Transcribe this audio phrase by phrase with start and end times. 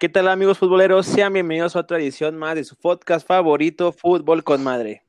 [0.00, 1.06] ¿Qué tal amigos futboleros?
[1.06, 5.02] Sean bienvenidos a otra edición más de su podcast favorito, Fútbol con Madre.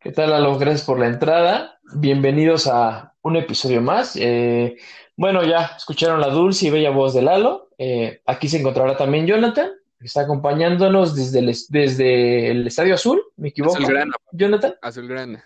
[0.00, 0.58] ¿Qué tal, Lalo?
[0.58, 1.78] Gracias por la entrada.
[1.94, 4.16] Bienvenidos a un episodio más.
[4.16, 4.76] Eh,
[5.16, 7.68] bueno, ya escucharon la dulce y bella voz de Lalo.
[7.78, 9.70] Eh, aquí se encontrará también Jonathan,
[10.00, 13.76] que está acompañándonos desde el, desde el Estadio Azul, ¿me equivoco?
[13.76, 14.16] Azulgrana.
[14.32, 14.74] Jonathan.
[14.82, 15.44] Azulgrana.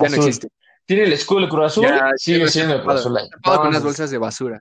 [0.00, 0.18] Ya Azul.
[0.18, 0.48] no existe.
[0.84, 3.16] Tiene el escudo del Cruz Azul, Ya, sigue siendo el Cruz Azul.
[3.30, 4.60] Tapado con unas bolsas de basura.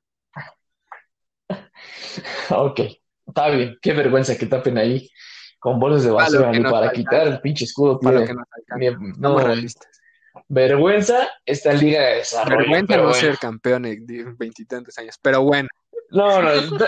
[2.49, 2.79] Ok,
[3.27, 3.77] está bien.
[3.81, 5.09] Qué vergüenza que tapen ahí
[5.59, 6.93] con bolsas de basura ni para alcanza.
[6.93, 7.99] quitar el pinche escudo.
[7.99, 8.99] Para lo tiene- que nos alcanza.
[9.03, 9.87] ni- no, realistas.
[10.47, 12.57] vergüenza esta liga de desarrollo.
[12.59, 13.15] Vergüenza no bueno.
[13.15, 15.15] ser campeón en veintitantos años.
[15.21, 15.67] Pero bueno,
[16.11, 16.85] No, no,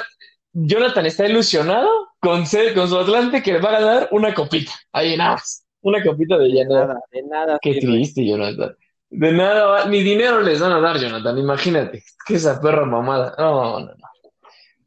[0.53, 1.87] Jonathan está ilusionado
[2.19, 4.71] con, ser, con su Atlante que le va a ganar una copita.
[4.91, 5.65] Ahí nada más.
[5.81, 6.87] Una copita de De llanura.
[6.87, 7.57] nada, de nada.
[7.61, 8.75] Qué triste, Jonathan.
[9.11, 11.37] De nada, va- ni dinero les van a dar, Jonathan.
[11.37, 12.03] Imagínate.
[12.25, 13.33] Que esa perra mamada.
[13.37, 13.93] No, no, no.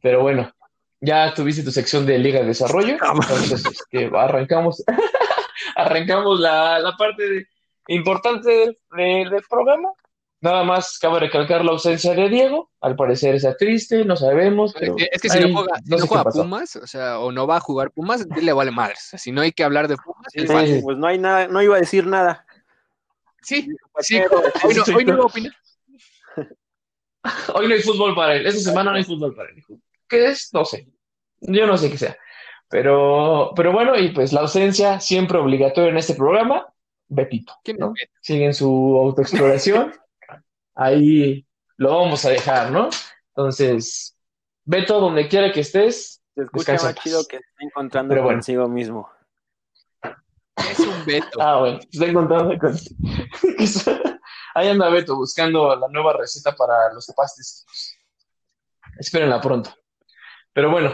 [0.03, 0.53] Pero bueno,
[1.00, 2.95] ya tuviste tu sección de Liga de Desarrollo.
[2.95, 4.84] Entonces, este, arrancamos,
[5.77, 7.47] arrancamos la, la parte de-
[7.89, 9.89] importante del, programa.
[10.41, 12.70] Nada más cabe recalcar la ausencia de Diego.
[12.80, 14.75] Al parecer está triste, no sabemos.
[14.77, 16.30] pero es que si ahí no juega, si no no sé qué juega.
[16.33, 18.95] Pumas, o sea, o no va a jugar Pumas, le vale madre.
[18.95, 20.80] O sea, si no hay que hablar de Pumas, Sí.
[20.83, 22.45] Pues no hay nada, no iba a decir nada.
[23.41, 23.69] Sí,
[24.00, 24.20] sí.
[24.64, 25.53] Hoy no, hoy no iba a opinar.
[27.55, 28.47] Hoy no hay fútbol para él.
[28.47, 29.62] Esta semana no hay fútbol para él.
[30.12, 30.52] ¿Qué es?
[30.52, 30.86] No sé.
[31.41, 32.18] Yo no sé qué sea.
[32.68, 36.66] Pero, pero bueno, y pues la ausencia siempre obligatoria en este programa,
[37.08, 37.94] Betito, ¿Quién ¿no?
[38.20, 39.94] Siguen su autoexploración.
[40.74, 41.46] Ahí
[41.78, 42.90] lo vamos a dejar, ¿no?
[43.28, 44.14] Entonces,
[44.64, 48.36] Beto, donde quiera que estés, Se escucha más chido que está encontrando Pero bueno.
[48.36, 49.10] consigo mismo.
[50.56, 51.40] Es un veto.
[51.40, 52.74] Ah, bueno, estoy encontrando con...
[54.55, 57.64] Ahí anda Beto buscando la nueva receta para los pastes.
[58.98, 59.74] Espérenla pronto.
[60.53, 60.91] Pero bueno,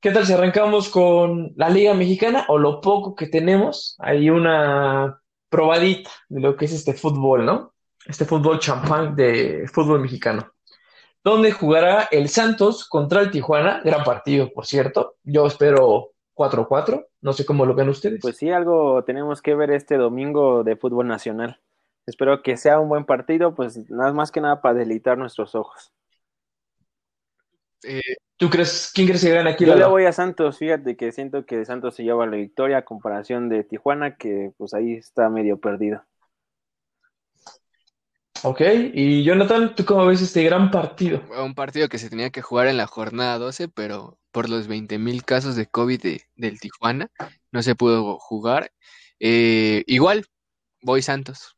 [0.00, 3.96] ¿qué tal si arrancamos con la Liga Mexicana o lo poco que tenemos?
[3.98, 7.74] Hay una probadita de lo que es este fútbol, ¿no?
[8.06, 10.52] Este fútbol champán de fútbol mexicano.
[11.24, 13.80] Donde jugará el Santos contra el Tijuana.
[13.84, 15.16] Gran partido, por cierto.
[15.24, 17.04] Yo espero 4-4.
[17.22, 18.20] No sé cómo lo ven ustedes.
[18.22, 21.60] Pues sí, algo tenemos que ver este domingo de fútbol nacional.
[22.06, 25.92] Espero que sea un buen partido, pues nada más que nada para deleitar nuestros ojos.
[27.82, 28.00] Eh,
[28.38, 29.64] ¿Tú crees, quién crees que gana aquí?
[29.64, 32.84] Yo le voy a Santos, fíjate que siento que Santos se lleva la victoria a
[32.84, 36.04] comparación de Tijuana, que pues ahí está medio perdido.
[38.42, 38.60] Ok,
[38.92, 41.22] y Jonathan, ¿tú cómo ves este gran partido?
[41.42, 45.24] un partido que se tenía que jugar en la jornada 12, pero por los 20.000
[45.24, 47.10] casos de COVID de- del Tijuana,
[47.50, 48.70] no se pudo jugar.
[49.18, 50.26] Eh, igual,
[50.82, 51.56] voy Santos.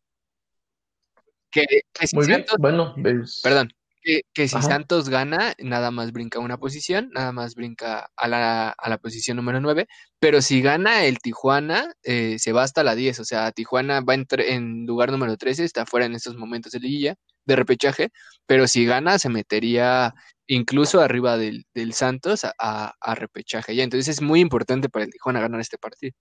[1.51, 2.95] Que, que si Muy bien, bueno,
[3.43, 3.73] perdón,
[4.09, 4.69] que, que si Ajá.
[4.69, 9.37] Santos gana, nada más brinca una posición, nada más brinca a la, a la posición
[9.37, 9.87] número 9,
[10.19, 14.15] pero si gana el Tijuana, eh, se va hasta la 10, o sea, Tijuana va
[14.15, 17.15] en, en lugar número 13, está fuera en estos momentos de liguilla,
[17.45, 18.11] de repechaje,
[18.47, 20.15] pero si gana, se metería
[20.47, 23.75] incluso arriba del, del Santos a, a- a repechaje.
[23.77, 26.15] Ya, entonces es muy importante para el Tijuana ganar este partido.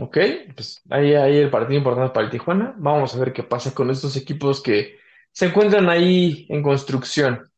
[0.00, 0.18] ok,
[0.56, 2.74] pues ahí hay el partido importante para el Tijuana.
[2.78, 4.98] Vamos a ver qué pasa con estos equipos que
[5.34, 7.50] se encuentran ahí en construcción,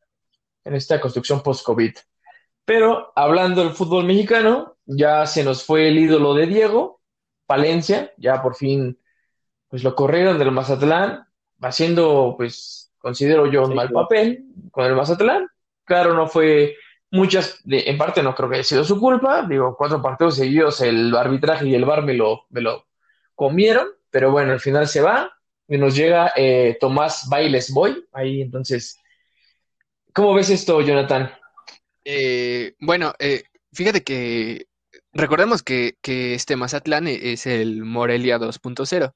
[0.65, 1.93] en esta construcción post-COVID.
[2.65, 7.03] Pero hablando del fútbol mexicano, ya se nos fue el ídolo de Diego,
[7.47, 8.99] Palencia, ya por fin,
[9.69, 11.27] pues lo corrieron del Mazatlán,
[11.61, 14.05] haciendo, pues, considero yo un Sí, mal claro.
[14.05, 15.47] papel con el Mazatlán.
[15.85, 16.77] Claro, no fue
[17.11, 20.81] muchas, de- en parte no creo que haya sido su culpa, digo, cuatro partidos seguidos
[20.81, 22.87] el arbitraje y el VAR me lo, me lo
[23.35, 25.31] comieron, pero bueno, al final se va
[25.69, 28.99] nos llega eh, Tomás Bailes Boy, ahí entonces,
[30.13, 31.31] ¿cómo ves esto, Jonathan?
[32.05, 34.67] Eh, bueno, eh, fíjate que
[35.13, 39.13] recordemos que, que este Mazatlán e- es el Morelia 2.0.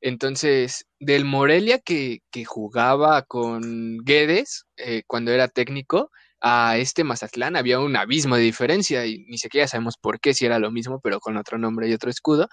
[0.00, 6.10] Entonces, del Morelia que, que jugaba con Guedes eh, cuando era técnico,
[6.40, 10.46] a este Mazatlán había un abismo de diferencia y ni siquiera sabemos por qué, si
[10.46, 12.48] era lo mismo, pero con otro nombre y otro escudo.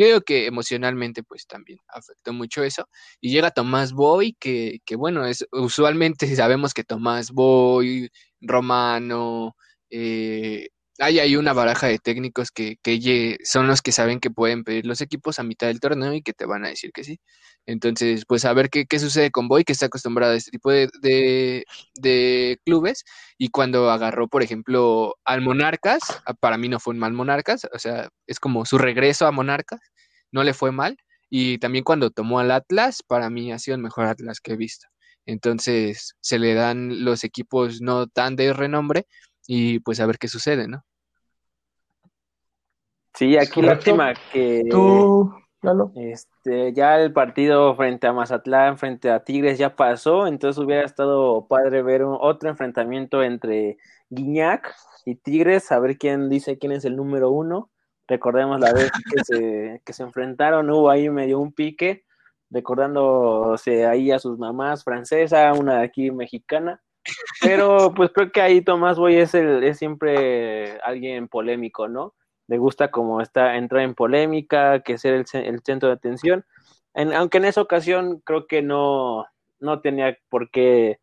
[0.00, 2.88] Yo digo que emocionalmente pues también afectó mucho eso.
[3.20, 8.08] Y llega Tomás Boy, que, que bueno, es usualmente sabemos que Tomás Boy,
[8.40, 9.54] Romano,
[9.90, 10.70] eh,
[11.00, 12.76] hay ahí una baraja de técnicos que,
[13.44, 16.32] son los que saben que pueden pedir los equipos a mitad del torneo y que
[16.32, 17.18] te van a decir que sí.
[17.66, 20.88] Entonces, pues a ver qué, sucede con Boy, que está acostumbrado a este tipo de,
[21.02, 21.64] de-
[21.94, 23.04] de clubes.
[23.38, 27.66] Y cuando agarró, por ejemplo, al Monarcas, ah, para mí no fue un mal Monarcas,
[27.72, 29.80] o sea, es como su regreso a Monarcas,
[30.32, 30.96] no le fue mal.
[31.30, 34.56] Y también cuando tomó al Atlas, para mí ha sido el mejor Atlas que he
[34.56, 34.86] visto.
[35.26, 39.06] Entonces se le dan los equipos no tan de renombre
[39.46, 40.84] y pues a ver qué sucede, ¿no?
[43.20, 45.30] Sí, aquí la última que ¿Tú,
[45.94, 51.46] este, ya el partido frente a Mazatlán, frente a Tigres ya pasó, entonces hubiera estado
[51.46, 53.76] padre ver otro enfrentamiento entre
[54.08, 54.74] Guiñac
[55.04, 57.68] y Tigres, a ver quién dice quién es el número uno.
[58.08, 62.06] Recordemos la vez que se, que se enfrentaron, hubo ahí medio un pique,
[62.48, 66.80] recordándose ahí a sus mamás francesa, una de aquí mexicana.
[67.42, 72.14] Pero pues creo que ahí Tomás Boy es, el, es siempre alguien polémico, ¿no?
[72.50, 76.44] Le gusta como está entrar en polémica, que ser el, el centro de atención.
[76.94, 79.24] En, aunque en esa ocasión creo que no,
[79.60, 80.98] no tenía por qué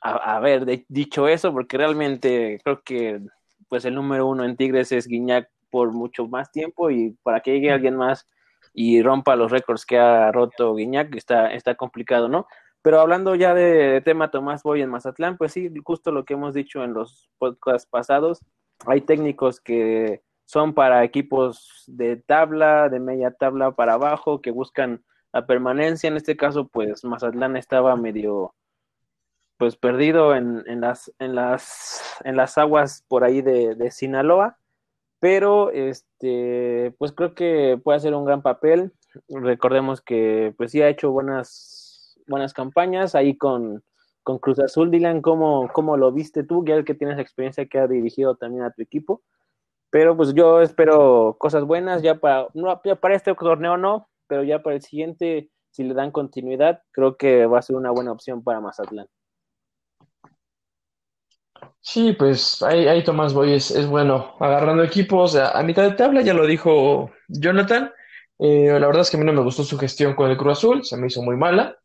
[0.00, 3.20] haber dicho eso, porque realmente creo que
[3.68, 7.52] pues el número uno en Tigres es Guiñac por mucho más tiempo y para que
[7.52, 8.26] llegue alguien más
[8.74, 12.48] y rompa los récords que ha roto Guiñac está, está complicado, ¿no?
[12.82, 16.52] Pero hablando ya de, tema Tomás Boy en Mazatlán, pues sí, justo lo que hemos
[16.52, 18.40] dicho en los podcasts pasados,
[18.86, 25.04] hay técnicos que son para equipos de tabla, de media tabla para abajo, que buscan
[25.32, 26.08] la permanencia.
[26.08, 28.52] En este caso, pues Mazatlán estaba medio
[29.58, 34.58] pues perdido en, en, las, en, las, en las aguas por ahí de, de, Sinaloa,
[35.20, 38.92] pero este, pues creo que puede hacer un gran papel.
[39.28, 43.84] Recordemos que pues sí ha hecho buenas, buenas campañas ahí con,
[44.24, 44.90] con Cruz Azul.
[44.90, 46.64] Dylan, ¿cómo, ¿cómo lo viste tú?
[46.64, 49.22] Ya que tienes experiencia que ha dirigido también a tu equipo.
[49.90, 54.62] Pero pues yo espero cosas buenas, ya para, no, para este torneo no, pero ya
[54.62, 58.42] para el siguiente, si le dan continuidad, creo que va a ser una buena opción
[58.42, 59.08] para Mazatlán.
[61.82, 66.20] Sí, pues ahí, ahí Tomás Boy es, es bueno, agarrando equipos a, mitad de tabla,
[66.20, 67.90] ya lo dijo Jonathan.
[68.38, 70.58] Eh, la verdad es que a mí no me gustó su gestión con el Cruz
[70.58, 71.76] Azul, se me hizo muy mala,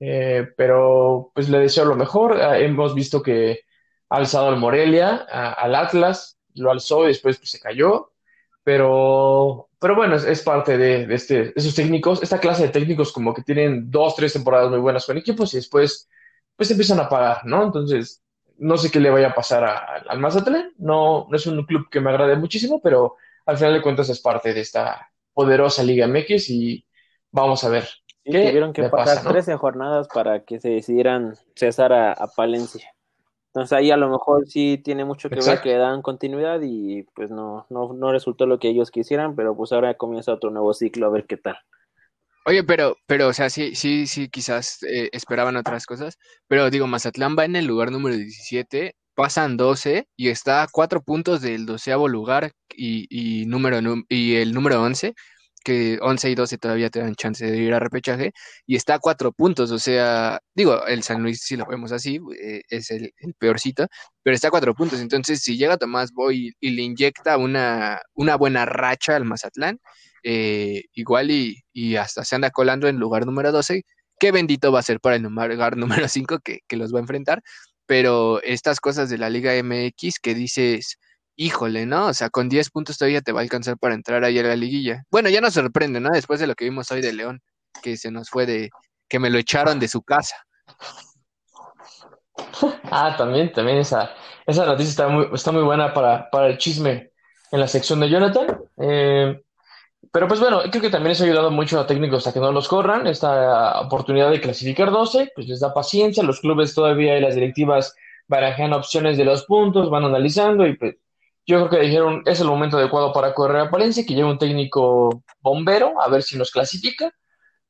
[0.00, 2.40] eh, pero pues le deseo lo mejor.
[2.40, 3.60] Ah, hemos visto que
[4.10, 8.12] ha alzado al Morelia, al Atlas, lo alzó y después pues, se cayó,
[8.64, 13.12] pero, pero bueno, es, es parte de, de, este, esos técnicos, esta clase de técnicos
[13.12, 16.08] como que tienen dos, tres temporadas muy buenas con equipos y después
[16.56, 17.62] pues empiezan a pagar, ¿no?
[17.64, 18.22] Entonces
[18.58, 20.72] no sé qué le vaya a pasar a, al Mazatlán.
[20.78, 24.20] No, no es un club que me agrade muchísimo, pero al final de cuentas es
[24.20, 26.86] parte de esta poderosa Liga MX y
[27.30, 27.84] vamos a ver.
[27.84, 29.30] Sí, ¿qué tuvieron que pasar pasa, ¿no?
[29.30, 32.92] 13 jornadas para que se decidieran cesar a, a, Palencia.
[33.56, 35.66] Entonces ahí a lo mejor sí tiene mucho que Exacto.
[35.66, 39.56] ver que dan continuidad y pues no, no, no resultó lo que ellos quisieran, pero
[39.56, 41.56] pues ahora comienza otro nuevo ciclo a ver qué tal.
[42.44, 46.86] Oye, pero, pero, o sea, sí, sí, sí, quizás eh, esperaban otras cosas, pero digo,
[46.86, 51.64] Mazatlán va en el lugar número 17, pasan 12 y está a cuatro puntos del
[51.64, 53.80] doceavo lugar y, y, número,
[54.10, 55.14] y el número 11,
[55.66, 58.32] que 11 y 12 todavía te dan chance de ir a repechaje,
[58.66, 62.20] y está a cuatro puntos, o sea, digo, el San Luis, si lo vemos así,
[62.40, 63.88] eh, es el, el, peorcito,
[64.22, 68.00] pero está a cuatro puntos, entonces si llega Tomás Boy y, y le inyecta una,
[68.14, 69.80] una buena racha al Mazatlán,
[70.22, 73.82] eh, igual y, y, hasta se anda colando en lugar número 12.
[74.18, 77.02] Qué bendito va a ser para el lugar número 5 que, que, los va a
[77.02, 77.42] enfrentar.
[77.86, 80.98] Pero estas cosas de la Liga MX que dices,
[81.36, 82.06] híjole, ¿no?
[82.06, 84.56] O sea, con 10 puntos todavía te va a alcanzar para entrar ahí a la
[84.56, 85.04] liguilla.
[85.10, 86.10] Bueno, ya nos sorprende, ¿no?
[86.10, 87.40] Después de lo que vimos hoy de León,
[87.82, 88.70] que se nos fue de,
[89.08, 90.36] que me lo echaron de su casa.
[92.90, 94.10] Ah, también, también esa,
[94.46, 97.10] esa noticia está muy, está muy buena para, para el chisme
[97.50, 98.58] en la sección de Jonathan.
[98.78, 99.42] Eh,
[100.12, 102.52] pero pues bueno, creo que también eso ha ayudado mucho a técnicos a que no
[102.52, 103.06] los corran.
[103.06, 106.22] Esta oportunidad de clasificar 12, pues les da paciencia.
[106.22, 107.94] Los clubes todavía y las directivas
[108.28, 110.96] barajan opciones de los puntos, van analizando y pues
[111.46, 114.38] yo creo que dijeron es el momento adecuado para correr a Palencia, que lleve un
[114.38, 117.12] técnico bombero a ver si nos clasifica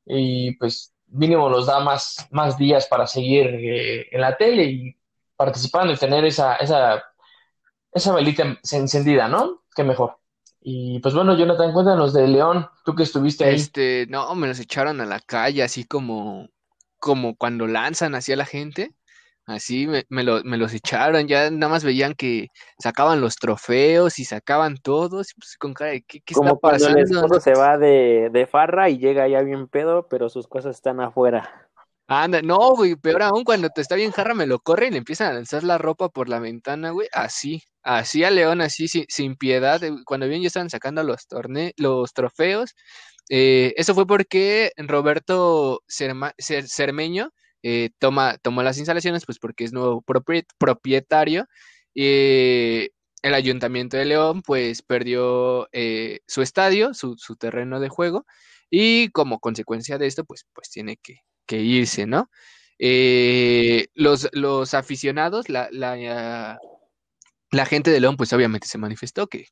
[0.05, 4.97] y pues mínimo nos da más, más días para seguir eh, en la tele y
[5.35, 7.03] participando y tener esa, esa,
[7.91, 9.63] esa velita encendida, ¿no?
[9.75, 10.17] Qué mejor.
[10.61, 13.55] Y pues bueno, Jonathan, cuéntanos de León, tú que estuviste ahí.
[13.55, 16.49] Este, no, me los echaron a la calle, así como,
[16.99, 18.93] como cuando lanzan hacia la gente.
[19.47, 24.19] Así me, me, lo, me, los echaron, ya nada más veían que sacaban los trofeos
[24.19, 26.93] y sacaban todos, pues con cara de ¿qué, qué Como está pasando?
[26.95, 30.47] Cuando el esposo se va de, de farra y llega ya bien pedo, pero sus
[30.47, 31.69] cosas están afuera.
[32.09, 34.97] Anda, no, güey, peor aún cuando te está bien jarra, me lo corre y le
[34.97, 39.05] empiezan a lanzar la ropa por la ventana, güey, así, así a León, así, sin,
[39.07, 42.75] sin piedad, cuando bien ya estaban sacando los torneos, los trofeos,
[43.29, 47.31] eh, eso fue porque Roberto Cerma, Cer, Cermeño
[47.69, 50.01] eh, toma, tomó las instalaciones, pues porque es nuevo
[50.57, 51.47] propietario,
[51.95, 52.91] eh,
[53.23, 58.25] el Ayuntamiento de León, pues perdió eh, su estadio, su, su terreno de juego,
[58.69, 62.29] y como consecuencia de esto, pues, pues tiene que, que irse, ¿no?
[62.79, 66.57] Eh, los, los aficionados, la, la,
[67.51, 69.45] la gente de León, pues obviamente se manifestó que,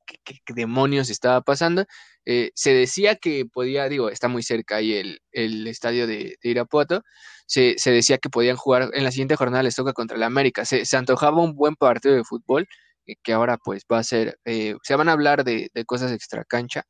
[0.53, 1.85] demonios estaba pasando.
[2.25, 7.03] Eh, se decía que podía, digo, está muy cerca ahí el, el estadio de, Irapuato,
[7.47, 10.65] se, se, decía que podían jugar, en la siguiente jornada les toca contra el América.
[10.65, 12.67] Se, se antojaba un buen partido de fútbol,
[13.05, 16.11] eh, que ahora pues va a ser, eh, se van a hablar de, de cosas
[16.11, 16.83] extra cancha,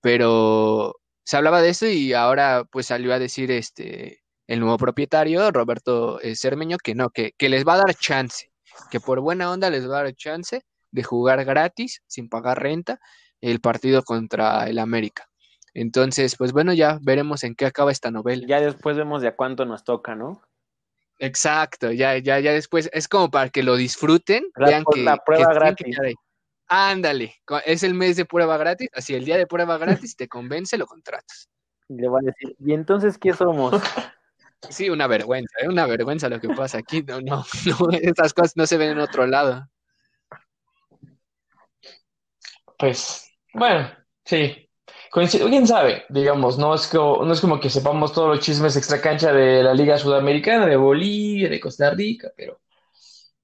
[0.00, 5.50] pero se hablaba de eso y ahora pues salió a decir este el nuevo propietario,
[5.52, 8.50] Roberto Cermeño, que no, que, que les va a dar chance
[8.90, 13.00] que por buena onda les va a dar chance de jugar gratis, sin pagar renta,
[13.40, 15.28] el partido contra el América.
[15.72, 18.46] Entonces, pues bueno, ya veremos en qué acaba esta novela.
[18.46, 20.42] Ya después vemos de a cuánto nos toca, ¿no?
[21.18, 25.52] Exacto, ya, ya, ya después, es como para que lo disfruten, vean que la prueba
[25.52, 25.96] gratis.
[26.66, 27.34] ándale,
[27.66, 30.86] es el mes de prueba gratis, así el día de prueba gratis te convence, lo
[30.86, 31.50] contratas.
[31.88, 33.72] Le van a decir, ¿y entonces qué somos?
[34.68, 35.68] Sí, una vergüenza, es ¿eh?
[35.68, 37.02] una vergüenza lo que pasa aquí.
[37.02, 39.66] No, no, no, esas cosas no se ven en otro lado.
[42.78, 43.90] Pues, bueno,
[44.24, 44.68] sí.
[45.12, 46.04] ¿Quién sabe?
[46.08, 49.62] Digamos, no es, como, no es como que sepamos todos los chismes extra cancha de
[49.62, 52.60] la Liga Sudamericana, de Bolivia, de Costa Rica, pero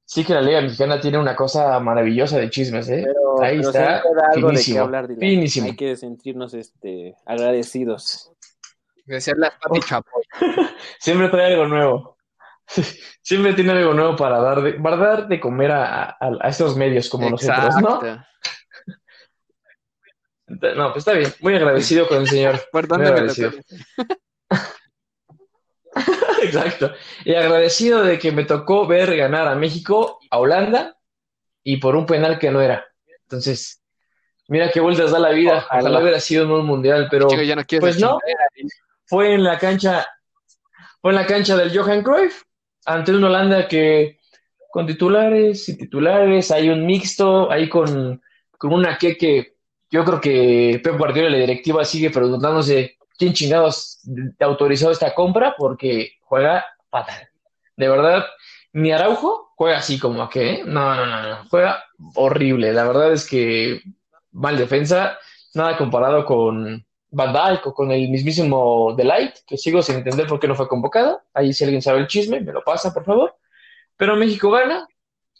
[0.04, 3.04] sí que la Liga Mexicana tiene una cosa maravillosa de chismes, ¿eh?
[3.42, 5.66] Ahí está, finísimo, hablar, finísimo.
[5.66, 8.32] Hay que sentirnos este, agradecidos.
[9.04, 10.15] De ser las papi chapoy.
[10.98, 12.16] Siempre trae algo nuevo.
[13.22, 17.08] Siempre tiene algo nuevo para dar de, para dar de comer a, a, estos medios
[17.08, 18.00] como nosotros, ¿no?
[20.48, 21.32] No, pues está bien.
[21.40, 22.60] Muy agradecido con el señor.
[22.72, 23.50] Muy agradecido.
[26.42, 26.92] Exacto.
[27.24, 30.96] Y agradecido de que me tocó ver ganar a México, a Holanda,
[31.64, 32.86] y por un penal que no era.
[33.22, 33.82] Entonces,
[34.46, 35.66] mira qué vueltas da la vida.
[35.68, 37.26] Ojalá, hubiera sido en un mundial, pero
[37.80, 38.20] pues no
[39.06, 40.06] fue en la cancha,
[41.00, 42.42] fue en la cancha del Johan Cruyff,
[42.84, 44.18] ante un Holanda que
[44.70, 48.20] con titulares y titulares, hay un mixto, ahí con,
[48.58, 49.56] con una que, que
[49.90, 54.00] yo creo que Pep Guardiola y la directiva sigue preguntándose quién chingados
[54.40, 57.28] autorizó esta compra porque juega fatal.
[57.76, 58.24] De verdad,
[58.72, 61.84] mi Araujo juega así como a qué, no, no, no, no, juega
[62.14, 62.72] horrible.
[62.72, 63.80] La verdad es que
[64.32, 65.18] mal defensa,
[65.54, 66.85] nada comparado con,
[67.16, 71.22] Van o con el mismísimo Delight, que sigo sin entender por qué no fue convocado.
[71.32, 73.34] Ahí si alguien sabe el chisme, me lo pasa, por favor.
[73.96, 74.86] Pero México gana.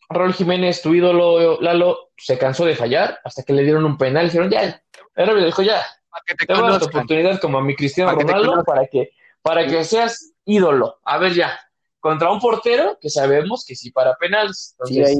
[0.09, 4.25] Raúl Jiménez, tu ídolo Lalo, se cansó de fallar hasta que le dieron un penal.
[4.25, 4.83] Dijeron, ya,
[5.17, 5.85] el le dijo, ya,
[6.25, 9.11] te, voy a oportunidad como a mi Cristiano Ronaldo para que,
[9.43, 10.99] para que seas ídolo.
[11.05, 11.61] A ver, ya,
[12.01, 14.75] contra un portero que sabemos que sí para penales.
[14.79, 15.19] Entonces,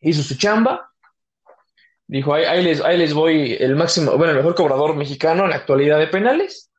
[0.00, 0.90] hizo su chamba,
[2.08, 5.56] Dijo, ahí, les, ahí les voy el máximo, bueno, el mejor cobrador mexicano en la
[5.56, 6.70] actualidad de penales.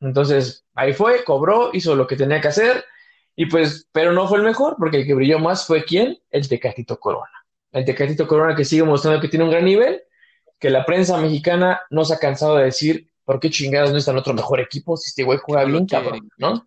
[0.00, 2.84] Entonces, ahí fue, cobró, hizo lo que tenía que hacer,
[3.36, 6.18] y pues, pero no fue el mejor, porque el que brilló más fue quién?
[6.30, 7.30] El Tecatito Corona.
[7.70, 10.02] El Tecatito Corona que sigue mostrando que tiene un gran nivel,
[10.58, 14.12] que la prensa mexicana no se ha cansado de decir, ¿por qué chingados no está
[14.12, 16.66] en otro mejor equipo si este güey juega bien, cabrón, ¿no?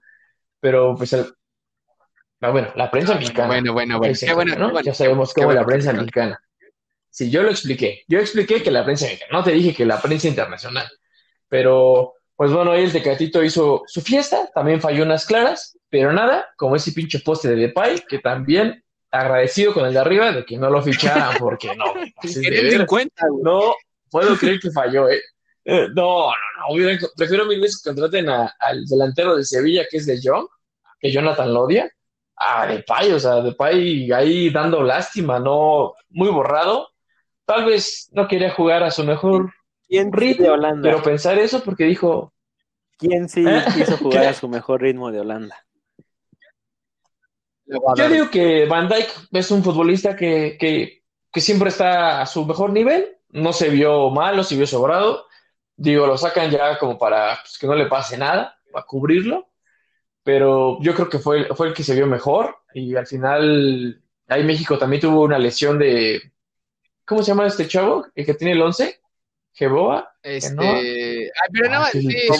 [0.60, 1.26] Pero pues el,
[2.40, 3.48] ah, bueno, la prensa mexicana.
[3.48, 4.56] Bueno, bueno, bueno.
[4.58, 4.80] ¿no?
[4.82, 6.40] ya sabemos cómo es la prensa mexicana.
[7.12, 8.04] Sí, yo lo expliqué.
[8.08, 10.90] Yo expliqué que la prensa no te dije que la prensa internacional.
[11.50, 16.50] Pero, pues bueno, ahí el Tecatito hizo su fiesta, también falló unas claras, pero nada,
[16.56, 20.58] como ese pinche poste de Depay, que también agradecido con el de arriba de que
[20.58, 21.94] no lo ficharan, porque no.
[23.44, 23.76] no
[24.10, 25.22] puedo creer que falló, ¿eh?
[25.66, 27.08] eh no, no, no.
[27.18, 30.48] prefiero mil veces que contraten al delantero de Sevilla, que es de John,
[30.98, 31.92] que Jonathan Lodia,
[32.38, 36.90] a Depay, o sea, Depay ahí dando lástima, no, muy borrado,
[37.52, 39.54] tal vez no quería jugar a su mejor
[39.90, 40.82] ritmo, de Holanda?
[40.82, 42.34] pero pensar eso porque dijo...
[42.98, 43.64] ¿Quién sí ¿Eh?
[43.74, 45.58] quiso jugar a su mejor ritmo de Holanda?
[47.96, 52.72] Yo digo que Van Dijk es un futbolista que, que, siempre está a su mejor
[52.72, 55.26] nivel, no se vio malo, se vio sobrado,
[55.76, 59.48] digo, lo sacan ya como para pues, que no le pase nada, para cubrirlo,
[60.24, 64.44] pero yo creo que fue, fue el que se vio mejor y al final ahí
[64.44, 66.22] México también tuvo una lesión de,
[67.12, 68.08] ¿Cómo se llama este chavo?
[68.16, 69.02] El que tiene el 11.
[69.52, 70.16] Jeboa.
[70.24, 70.66] Este.
[70.66, 71.92] Ay, pero nada más.
[71.92, 72.40] Sí, este...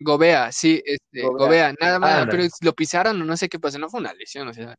[0.00, 1.74] Gobea, sí, este, Gobea.
[1.80, 4.52] nada más, pero lo pisaron o no sé qué pasó, no fue una lesión, o
[4.52, 4.76] sea.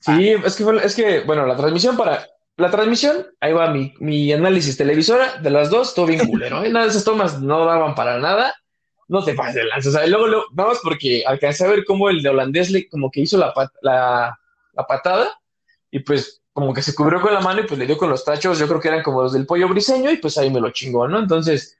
[0.00, 2.26] Sí, es que, es que, bueno, la transmisión para,
[2.56, 6.70] la transmisión, ahí va mi, mi análisis televisora de las dos, todo bien culero, ¿eh?
[6.70, 8.54] Nada de esas tomas no daban para nada,
[9.08, 11.84] no te pases de lanza, o sea, luego, luego, nada más porque alcancé a ver
[11.84, 14.40] cómo el de holandés le, como que hizo la, la,
[14.72, 15.38] la patada,
[15.90, 18.24] y pues como que se cubrió con la mano y pues le dio con los
[18.24, 20.70] tachos, yo creo que eran como los del pollo briseño y pues ahí me lo
[20.70, 21.18] chingó, ¿no?
[21.18, 21.78] Entonces,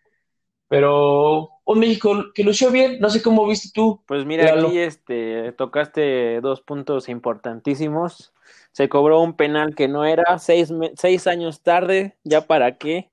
[0.68, 4.02] Pero un México que lució bien, no sé cómo viste tú.
[4.06, 8.34] Pues mira, aquí este, tocaste dos puntos importantísimos.
[8.72, 13.10] Se cobró un penal que no era, seis, seis años tarde, ya para qué,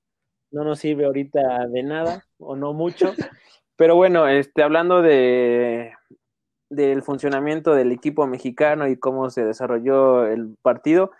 [0.50, 3.14] no nos sirve ahorita de nada, o no mucho.
[3.76, 5.94] Pero bueno, este, hablando de
[6.68, 11.12] del funcionamiento del equipo mexicano y cómo se desarrolló el partido,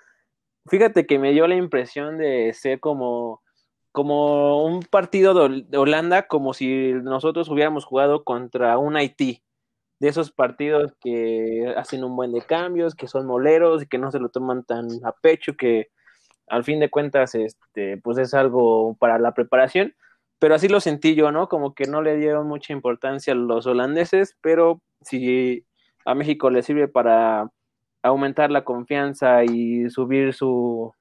[0.67, 3.43] fíjate que me dio la impresión de ser como
[3.95, 9.45] como un partido de Holanda, como si nosotros hubiéramos jugado contra un Haití,
[10.01, 14.11] de esos partidos que hacen un buen de cambios, que son moleros y que no
[14.11, 15.91] se lo toman tan a pecho, que
[16.49, 19.95] al fin de cuentas, este, pues es algo para la preparación,
[20.41, 21.49] pero así lo sentí yo, ¿no?
[21.49, 25.67] Como que no le dieron mucha importancia a los holandeses, pero si
[26.05, 27.51] a México le sirve para
[28.11, 30.93] aumentar la confianza y subir su,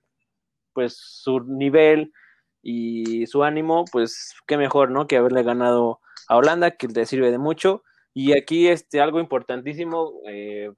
[0.73, 2.11] pues, su nivel,
[2.63, 5.05] y su ánimo, pues qué mejor, ¿no?
[5.05, 7.83] Que haberle ganado a Holanda, que le sirve de mucho.
[8.13, 10.71] Y aquí este, algo importantísimo eh,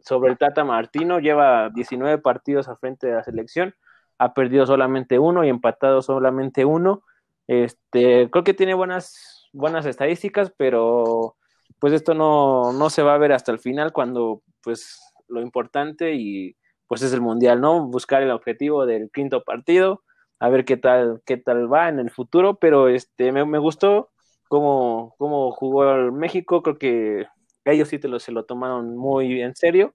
[0.00, 3.74] sobre el Tata Martino, lleva 19 partidos al frente de la selección,
[4.18, 7.02] ha perdido solamente uno y empatado solamente uno.
[7.46, 11.36] Este, creo que tiene buenas, buenas estadísticas, pero
[11.78, 16.14] pues esto no, no se va a ver hasta el final cuando pues lo importante
[16.14, 16.56] y
[16.86, 17.86] pues es el mundial, ¿no?
[17.86, 20.02] Buscar el objetivo del quinto partido
[20.38, 24.10] a ver qué tal, qué tal va en el futuro, pero este me, me gustó
[24.48, 27.26] cómo, cómo jugó el México, creo que
[27.64, 29.94] ellos sí te lo, se lo tomaron muy en serio.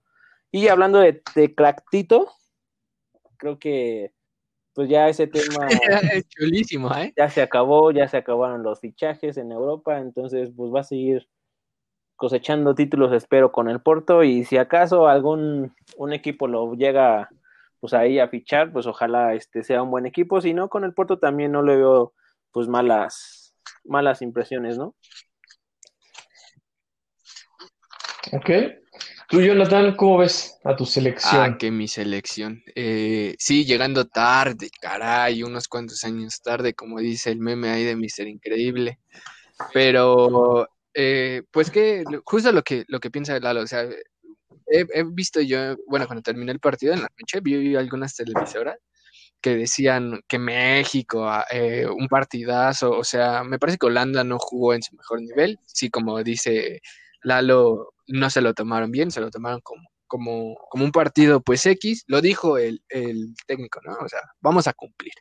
[0.52, 1.56] Y hablando de, de
[3.38, 4.12] creo que
[4.74, 5.68] pues ya ese tema
[6.30, 7.14] chulísimo, ¿eh?
[7.16, 11.28] ya se acabó, ya se acabaron los fichajes en Europa, entonces pues va a seguir
[12.22, 17.30] cosechando títulos, espero, con el Porto, y si acaso algún un equipo lo llega
[17.80, 20.94] pues ahí a fichar, pues ojalá este sea un buen equipo, si no con el
[20.94, 22.14] Porto también no le veo
[22.52, 24.94] pues malas malas impresiones, ¿no?
[28.34, 28.50] Ok.
[29.28, 31.42] Tú, Jonathan, ¿cómo ves a tu selección?
[31.42, 32.62] Ah, que mi selección.
[32.76, 37.96] Eh, sí, llegando tarde, caray, unos cuantos años tarde, como dice el meme ahí de
[37.96, 39.00] Mister Increíble.
[39.74, 43.88] Pero, eh, pues que, justo lo que, lo que piensa Lalo, o sea,
[44.68, 48.78] he, visto yo, bueno, cuando terminé el partido en la noche, vi algunas televisoras
[49.42, 54.38] que decían que México, ah, eh, un partidazo, o sea, me parece que Holanda no
[54.40, 56.82] jugó en su mejor nivel, sí, como dice
[57.24, 61.66] Lalo, no se lo tomaron bien, se lo tomaron como, como, como un partido pues
[61.66, 63.94] X, lo dijo el, el técnico, ¿no?
[63.94, 65.14] O sea, vamos a cumplir.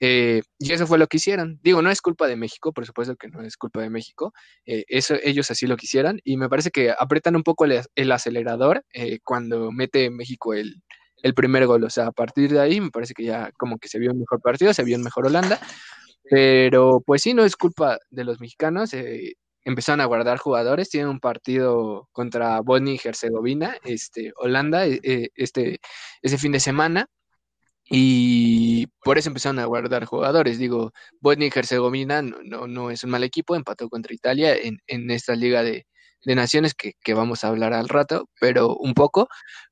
[0.00, 1.60] Eh, y eso fue lo que hicieron.
[1.62, 4.32] Digo, no es culpa de México, por supuesto que no es culpa de México.
[4.64, 6.20] Eh, eso, ellos así lo quisieran.
[6.24, 10.82] Y me parece que apretan un poco el, acelerador eh, cuando mete México el,
[11.22, 11.84] el, primer gol.
[11.84, 14.20] O sea, a partir de ahí me parece que ya como que se vio un
[14.20, 15.60] mejor partido, se vio un mejor Holanda.
[16.30, 18.92] Pero pues sí, no es culpa de los mexicanos.
[19.64, 20.88] empezaron a guardar jugadores.
[20.88, 25.80] Tienen un partido contra Bosnia y Herzegovina, este, Holanda, este,
[26.22, 27.08] ese fin de semana
[27.90, 30.58] y por eso empezaron a guardar jugadores.
[30.58, 35.10] Digo, Bosnia y Herzegovina no, no, es un mal equipo, empató contra Italia en, en
[35.10, 35.86] esta liga de,
[36.24, 39.28] de naciones que, que, vamos a hablar al rato, pero un poco,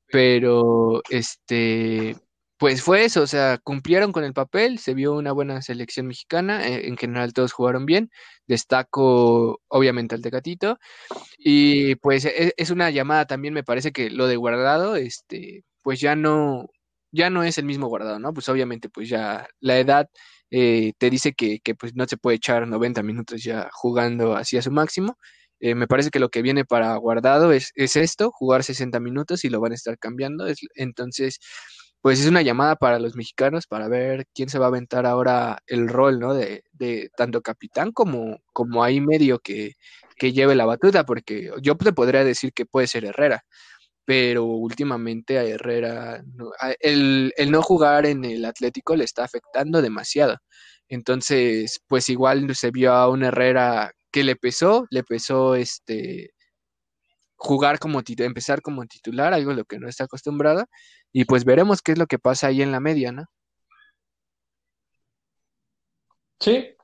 [0.07, 2.17] pero este,
[2.57, 6.67] pues fue eso, o sea, cumplieron con el papel, se vio una buena selección mexicana,
[6.67, 8.09] eh, en general todos jugaron bien,
[8.47, 10.77] destaco obviamente al Tecatito,
[11.37, 16.01] y pues es, es, una llamada también, me parece que lo de guardado, este, pues
[16.01, 16.67] ya no,
[17.11, 18.33] ya no es el mismo guardado, ¿no?
[18.33, 20.09] Pues obviamente, pues ya la edad
[20.51, 24.57] eh, te dice que, que, pues no se puede echar 90 minutos ya jugando así
[24.57, 25.17] a su máximo.
[25.59, 29.43] Eh, me parece que lo que viene para guardado es, es, esto, jugar 60 minutos
[29.45, 30.47] y lo van a estar cambiando.
[30.47, 31.39] Es, entonces,
[32.01, 35.59] pues es una llamada para los mexicanos para ver quién se va a aventar ahora
[35.67, 36.33] el rol, ¿no?
[36.33, 39.73] De, de tanto capitán como, como ahí medio que,
[40.17, 43.43] que lleve la batuta, porque yo te podría decir que puede ser Herrera,
[44.09, 46.23] pero últimamente a Herrera,
[46.79, 50.35] el, el, no jugar en el Atlético le está afectando demasiado.
[50.87, 56.31] Entonces, pues igual se vio a un Herrera que le pesó, le pesó este
[57.35, 60.65] jugar como empezar como titular, algo a lo que no está acostumbrado,
[61.13, 63.25] y pues veremos qué es lo que pasa ahí en la media, ¿no?
[66.39, 66.75] Sí,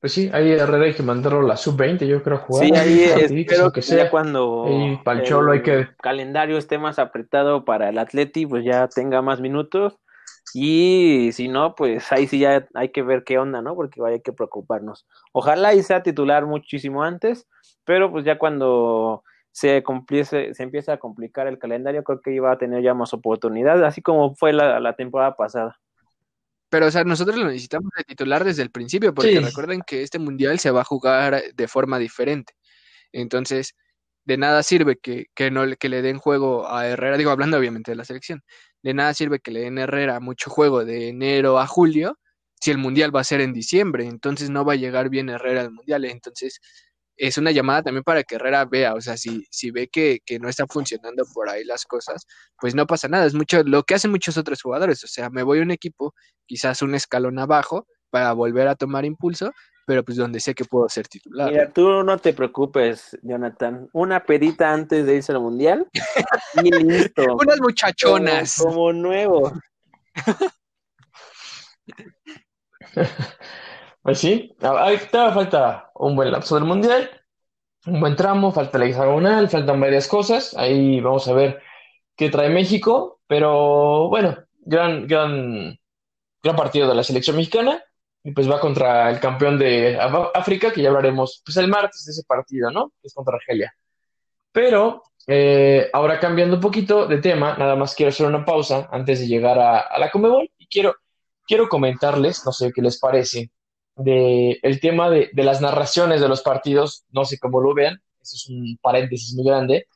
[0.00, 2.64] pues sí, ahí Herrera hay que mandarlo a la sub-20, yo creo, jugar.
[2.64, 5.88] Sí, ahí espero que sea cuando el hay que...
[6.00, 9.98] calendario esté más apretado para el Atleti, pues ya tenga más minutos.
[10.54, 13.74] Y si no, pues ahí sí ya hay que ver qué onda, ¿no?
[13.74, 15.06] Porque hay que preocuparnos.
[15.32, 17.46] Ojalá y sea titular muchísimo antes,
[17.84, 22.50] pero pues ya cuando se, complice, se empieza a complicar el calendario, creo que iba
[22.50, 25.78] a tener ya más oportunidades, así como fue la, la temporada pasada.
[26.70, 30.18] Pero, o sea, nosotros lo necesitamos de titular desde el principio, porque recuerden que este
[30.18, 32.54] mundial se va a jugar de forma diferente.
[33.12, 33.74] Entonces,
[34.24, 37.90] de nada sirve que, que, no, que le den juego a Herrera, digo, hablando obviamente
[37.90, 38.42] de la selección,
[38.82, 42.18] de nada sirve que le den Herrera mucho juego de enero a julio
[42.60, 45.62] si el mundial va a ser en diciembre, entonces no va a llegar bien Herrera
[45.62, 46.04] al mundial.
[46.04, 46.60] Entonces,
[47.20, 50.38] es una llamada también para que Herrera vea, o sea, si, si ve que, que,
[50.38, 52.26] no están funcionando por ahí las cosas,
[52.58, 55.42] pues no pasa nada, es mucho lo que hacen muchos otros jugadores, o sea, me
[55.42, 56.14] voy a un equipo
[56.46, 59.52] quizás un escalón abajo para volver a tomar impulso,
[59.86, 61.50] pero pues donde sé que puedo ser titular.
[61.50, 63.88] Mira, tú no te preocupes, Jonathan.
[63.92, 65.86] Una pedita antes de irse al mundial
[66.62, 67.22] y listo.
[67.40, 68.56] Unas muchachonas.
[68.56, 69.52] Como, nuevo.
[74.02, 74.98] pues sí, todavía
[75.32, 77.10] falta un buen lapso del mundial,
[77.86, 80.56] un buen tramo, falta la hexagonal, faltan varias cosas.
[80.56, 81.62] Ahí vamos a ver
[82.16, 85.78] qué trae México, pero bueno, gran, gran,
[86.42, 87.82] gran partido de la selección mexicana
[88.22, 89.98] y pues va contra el campeón de
[90.34, 92.92] África, que ya hablaremos pues el martes de ese partido, ¿no?
[93.02, 93.74] Es contra Argelia.
[94.52, 99.20] Pero eh, ahora cambiando un poquito de tema, nada más quiero hacer una pausa antes
[99.20, 100.96] de llegar a, la Comebol y quiero,
[101.46, 103.50] quiero comentarles, no sé qué les parece,
[104.02, 108.00] de el tema de, de, las narraciones de los partidos, no sé cómo lo vean,
[108.22, 109.86] eso es un paréntesis muy grande,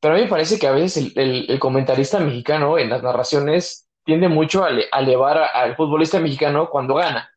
[0.00, 3.86] pero a mí me parece que a veces el, el, comentarista mexicano en las narraciones
[4.04, 7.30] tiende mucho a, elevar al futbolista mexicano cuando gana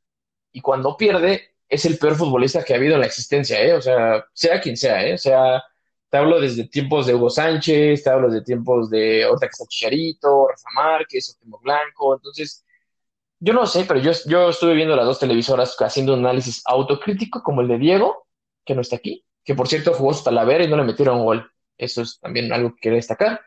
[0.52, 3.74] y cuando pierde es el peor futbolista que ha habido en la existencia, ¿eh?
[3.74, 5.14] O sea, sea quien sea, ¿eh?
[5.16, 5.64] O sea,
[6.10, 10.48] te hablo desde tiempos de Hugo Sánchez, te hablo de tiempos de ahorita que Chicharito,
[10.48, 12.64] Rafa Márquez, Otimo Blanco, entonces,
[13.44, 17.44] yo no sé, pero yo, yo estuve viendo las dos televisoras haciendo un análisis autocrítico
[17.44, 18.26] como el de Diego,
[18.64, 21.52] que no está aquí, que por cierto jugó su Talavera y no le metieron gol.
[21.78, 23.42] Eso es también algo que quiero destacar.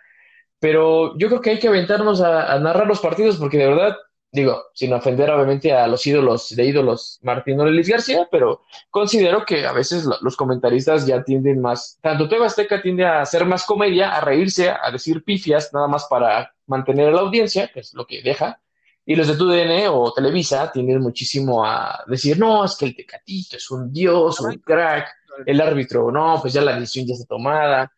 [0.58, 3.96] Pero yo creo que hay que aventarnos a, narrar los partidos porque de verdad
[4.30, 9.64] digo, sin ofender obviamente a los ídolos de ídolos Martín Orelis García, pero considero que
[9.64, 14.14] a veces los comentaristas ya tienden más, tanto Teba Azteca tiende a hacer más comedia,
[14.14, 18.06] a reírse, a decir pifias, nada más para mantener a la audiencia, que es lo
[18.06, 18.60] que deja,
[19.08, 23.56] y los de TUDN o Televisa tienden muchísimo a decir, no, es que el Tecatito
[23.56, 25.08] es un dios, un crack,
[25.46, 27.92] el árbitro, no, pues ya la decisión ya está tomada.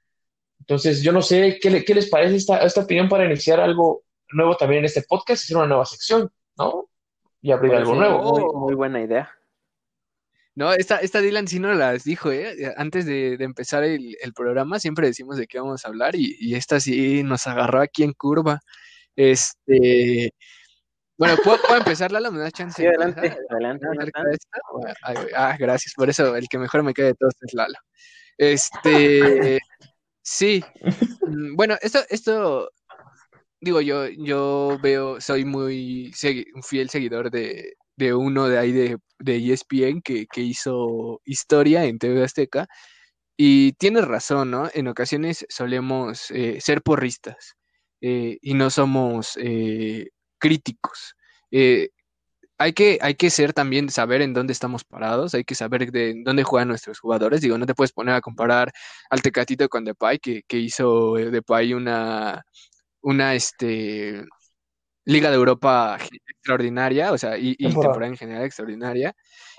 [0.60, 4.54] Entonces, yo no sé qué, qué les parece esta, esta opinión para iniciar algo nuevo
[4.54, 6.90] también en este podcast, hacer una nueva sección, ¿no?
[7.40, 8.58] Y abrir algo nuevo.
[8.58, 9.30] Muy, buena idea.
[10.56, 12.74] No, esta, esta Dylan sí no las dijo, ¿eh?
[12.76, 17.22] Antes de, empezar el, programa siempre decimos de qué vamos a hablar y, esta sí
[17.22, 18.60] nos agarró aquí en curva.
[19.16, 20.34] Este,
[21.18, 22.30] bueno, ¿puedo, empezar, Lala?
[22.30, 22.80] ¿Me da chance?
[22.80, 23.86] Sí, adelante, adelante.
[25.36, 27.78] Ah, gracias, por eso el que mejor me quede de todos es Lalo.
[28.38, 29.58] Este,
[30.22, 30.64] sí,
[31.26, 32.70] mm, bueno, esto, esto
[33.60, 36.12] digo, yo, yo veo, soy muy
[36.54, 37.74] un fiel seguidor de,
[38.14, 42.66] uno de ahí de, de ESPN que, hizo historia en TV Azteca.
[43.36, 44.68] Y tienes razón, ¿no?
[44.74, 47.54] En ocasiones solemos eh, ser porristas
[48.00, 51.14] eh, y no somos eh, críticos.
[52.58, 56.14] hay, que, hay que ser también, saber en dónde estamos parados, hay que saber de
[56.24, 57.40] dónde juegan nuestros jugadores.
[57.40, 58.72] Digo, no te puedes poner a comparar
[59.10, 62.44] al Tecatito con Depay, que, que hizo Depay una,
[63.02, 64.24] una este,
[65.08, 69.14] Liga de Europa extraordinaria, o sea, y, temporada en general extraordinaria,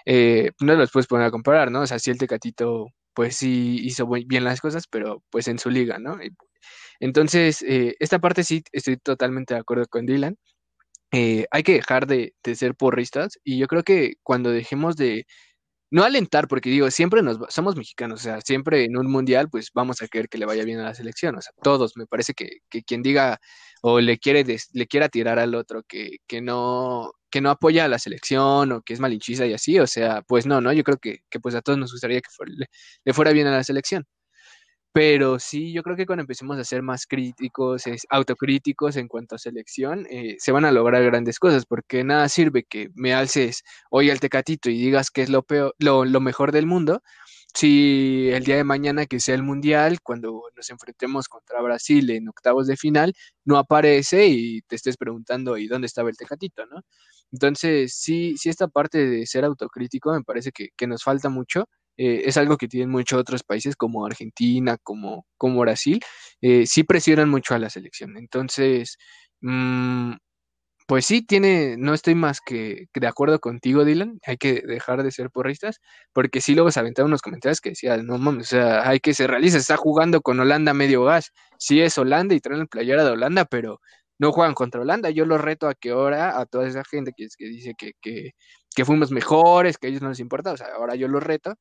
[0.05, 1.81] eh, no los puedes poner a comparar, ¿no?
[1.81, 5.71] O sea, sí el Tecatito, pues sí hizo bien las cosas, pero pues en su
[5.71, 6.19] liga, ¿no?
[6.99, 10.37] entonces, eh, esta parte sí estoy totalmente de acuerdo con Dylan.
[11.12, 15.26] Eh, hay que dejar de, ser porristas y yo creo que cuando dejemos de,
[15.91, 19.72] no alentar, porque digo, siempre nos somos mexicanos, o sea, siempre en un mundial, pues
[19.74, 22.34] vamos a querer que le vaya bien a la selección, o sea, todos, me parece
[22.34, 23.39] que, que quien diga
[23.82, 27.88] o le quiere le quiera tirar al otro que, que no que no apoya a
[27.88, 30.98] la selección o que es malinchista y así, o sea, pues no, no, yo creo
[30.98, 32.30] que, que pues a todos nos gustaría que
[33.06, 34.06] le fuera bien a la selección.
[34.91, 39.38] Pero sí, yo creo que cuando empecemos a ser más críticos, autocríticos en cuanto a
[39.38, 44.10] selección, eh, se van a lograr grandes cosas, porque nada sirve que me alces hoy
[44.10, 47.04] al tecatito y digas que es lo, peor, lo, mejor del mundo,
[47.54, 52.28] si el día de mañana que sea el mundial, cuando nos enfrentemos contra Brasil en
[52.28, 53.13] octavos de final,
[53.45, 56.82] no aparece y te estés preguntando, ¿y dónde estaba el tecatito, no?
[57.32, 61.67] Entonces, sí, sí esta parte de ser autocrítico me parece que nos falta mucho
[61.99, 65.99] eh, es algo que tienen muchos otros países como Argentina, como, como Brasil,
[66.41, 68.15] eh, sí presionan mucho a la selección.
[68.17, 68.97] Entonces,
[69.41, 70.13] mm,
[70.88, 75.12] pues sí, tiene, no estoy más que, de acuerdo contigo, Dylan, hay que dejar de
[75.12, 75.81] ser porristas,
[76.13, 79.13] porque sí luego se aventaron unos comentarios que decían, no mames, o sea, hay que
[79.13, 83.03] ser realistas, está jugando con Holanda medio gas, sí es Holanda y traen la playera
[83.03, 83.79] de Holanda, pero
[84.19, 85.09] no juegan contra Holanda.
[85.09, 88.31] Yo los reto a que ahora, a toda esa gente que, que dice que, que,
[88.75, 91.55] que, fuimos mejores, que a ellos no les importa, o sea, ahora yo los reto,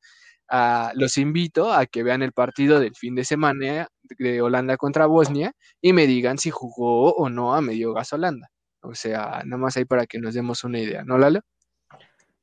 [0.49, 5.05] a, los invito a que vean el partido del fin de semana de Holanda contra
[5.05, 8.49] Bosnia y me digan si jugó o no a medio gas Holanda.
[8.81, 11.41] O sea, nada más ahí para que nos demos una idea, ¿no, Lalo?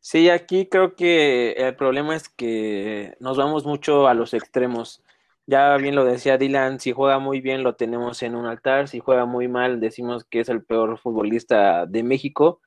[0.01, 5.03] Sí, aquí creo que el problema es que nos vamos mucho a los extremos.
[5.47, 9.01] Ya bien lo decía Dylan, si juega muy bien lo tenemos en un altar, si
[9.01, 12.61] juega muy mal decimos que es el peor futbolista de México.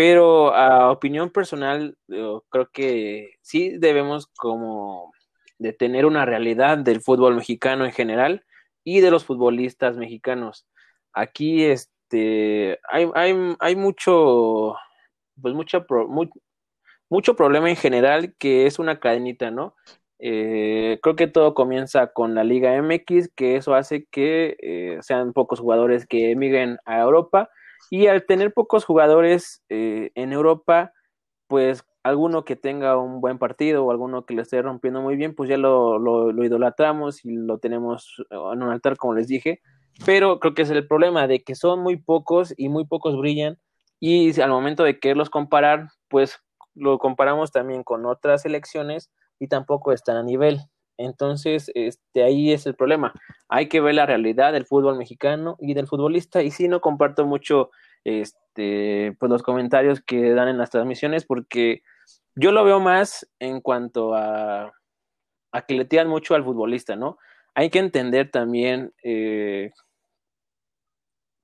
[0.00, 5.12] Pero a opinión personal, creo que sí debemos como
[5.58, 8.42] de tener una realidad del fútbol mexicano en general
[8.82, 10.66] y de los futbolistas mexicanos.
[11.12, 14.74] Aquí este hay, hay, hay mucho
[15.38, 15.84] pues mucho,
[17.10, 19.74] mucho problema en general que es una cadenita, ¿no?
[20.18, 25.34] Eh, creo que todo comienza con la Liga MX, que eso hace que eh, sean
[25.34, 27.50] pocos jugadores que emigren a Europa.
[27.90, 30.92] Y al tener pocos jugadores eh, en Europa,
[31.46, 35.34] pues alguno que tenga un buen partido o alguno que le esté rompiendo muy bien,
[35.34, 39.60] pues ya lo, lo, lo, idolatramos y lo tenemos en un altar, como les dije.
[40.06, 43.58] Pero creo que es el problema de que son muy pocos y muy pocos brillan.
[43.98, 46.38] Y al momento de quererlos comparar, pues
[46.74, 50.60] lo comparamos también con otras elecciones y tampoco están a nivel.
[51.00, 53.14] Entonces, este, ahí es el problema.
[53.48, 56.42] Hay que ver la realidad del fútbol mexicano y del futbolista.
[56.42, 57.70] Y sí, no comparto mucho
[58.04, 61.82] este, pues los comentarios que dan en las transmisiones porque
[62.34, 64.74] yo lo veo más en cuanto a,
[65.52, 67.18] a que le tiran mucho al futbolista, ¿no?
[67.54, 69.72] Hay que entender también, eh,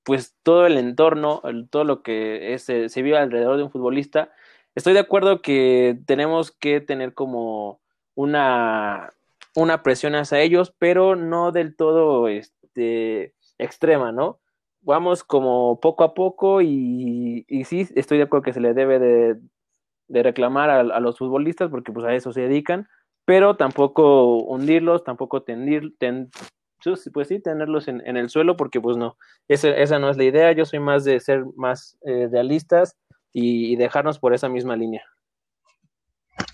[0.04, 4.30] pues, todo el entorno, todo lo que se, se vive alrededor de un futbolista.
[4.74, 7.80] Estoy de acuerdo que tenemos que tener como
[8.14, 9.10] una,
[9.56, 14.38] una presión hacia ellos, pero no del todo este, extrema, ¿no?
[14.82, 18.98] Vamos como poco a poco y, y sí, estoy de acuerdo que se le debe
[18.98, 19.40] de,
[20.08, 22.86] de reclamar a, a, los futbolistas porque pues a eso se dedican,
[23.24, 26.30] pero tampoco hundirlos, tampoco tendir, ten,
[27.12, 29.16] pues sí, tenerlos en, en, el suelo porque pues no,
[29.48, 32.96] esa, esa no es la idea, yo soy más de ser más eh, realistas
[33.32, 35.02] y dejarnos por esa misma línea.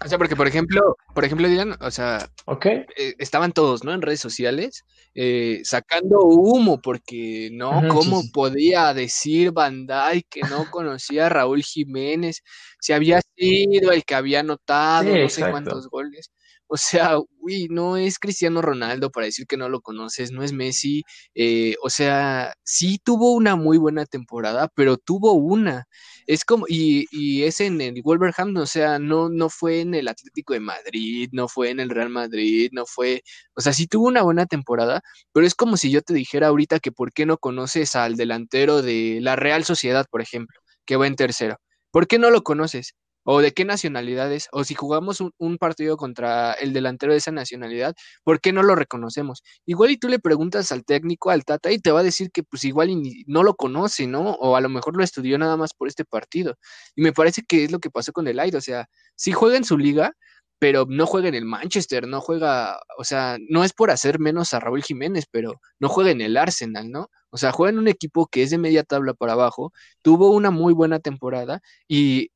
[0.05, 2.85] O sea, porque por ejemplo, por ejemplo, Dylan, o sea, okay.
[2.97, 3.92] eh, estaban todos, ¿no?
[3.92, 8.31] En redes sociales, eh, sacando humo, porque no, ¿cómo sí.
[8.33, 12.42] podía decir Bandai que no conocía a Raúl Jiménez?
[12.81, 15.51] Si había sido el que había anotado Sí, no sé exacto.
[15.51, 16.31] cuántos goles.
[16.74, 20.52] O sea, uy, no es Cristiano Ronaldo para decir que no lo conoces, no es
[20.54, 21.02] Messi.
[21.35, 25.85] eh, o sea, sí tuvo una muy buena temporada, pero tuvo una.
[26.26, 30.08] Es como, y, y es en el Wolverhampton, o sea, no, no fue en el
[30.08, 33.22] Atlético de Madrid, no fue en el Real Madrid, no fue,
[33.54, 36.78] o sea, sí tuvo una buena temporada, pero es como si yo te dijera ahorita
[36.80, 41.06] que por qué no conoces al delantero de la Real Sociedad, por ejemplo, que va
[41.06, 41.56] en tercero.
[41.90, 42.94] ¿Por qué no lo conoces?
[43.24, 47.94] O de qué nacionalidades, o si jugamos un, partido contra el delantero de esa nacionalidad,
[48.24, 49.42] ¿por qué no lo reconocemos?
[49.66, 52.42] Igual y tú le preguntas al técnico, al Tata, y te va a decir que
[52.42, 52.90] pues igual
[53.26, 54.32] no lo conoce, ¿no?
[54.32, 56.56] O a lo mejor lo estudió nada más por este partido.
[56.96, 59.56] Y me parece que es lo que pasó con el Aid, o sea, sí juega
[59.56, 60.12] en su liga,
[60.62, 64.54] pero no juega en el Manchester, no juega, o sea, no es por hacer menos
[64.54, 67.08] a Raúl Jiménez, pero no juega en el Arsenal, ¿no?
[67.30, 70.52] O sea, juega en un equipo que es de media tabla para abajo, tuvo una
[70.52, 72.30] muy buena temporada y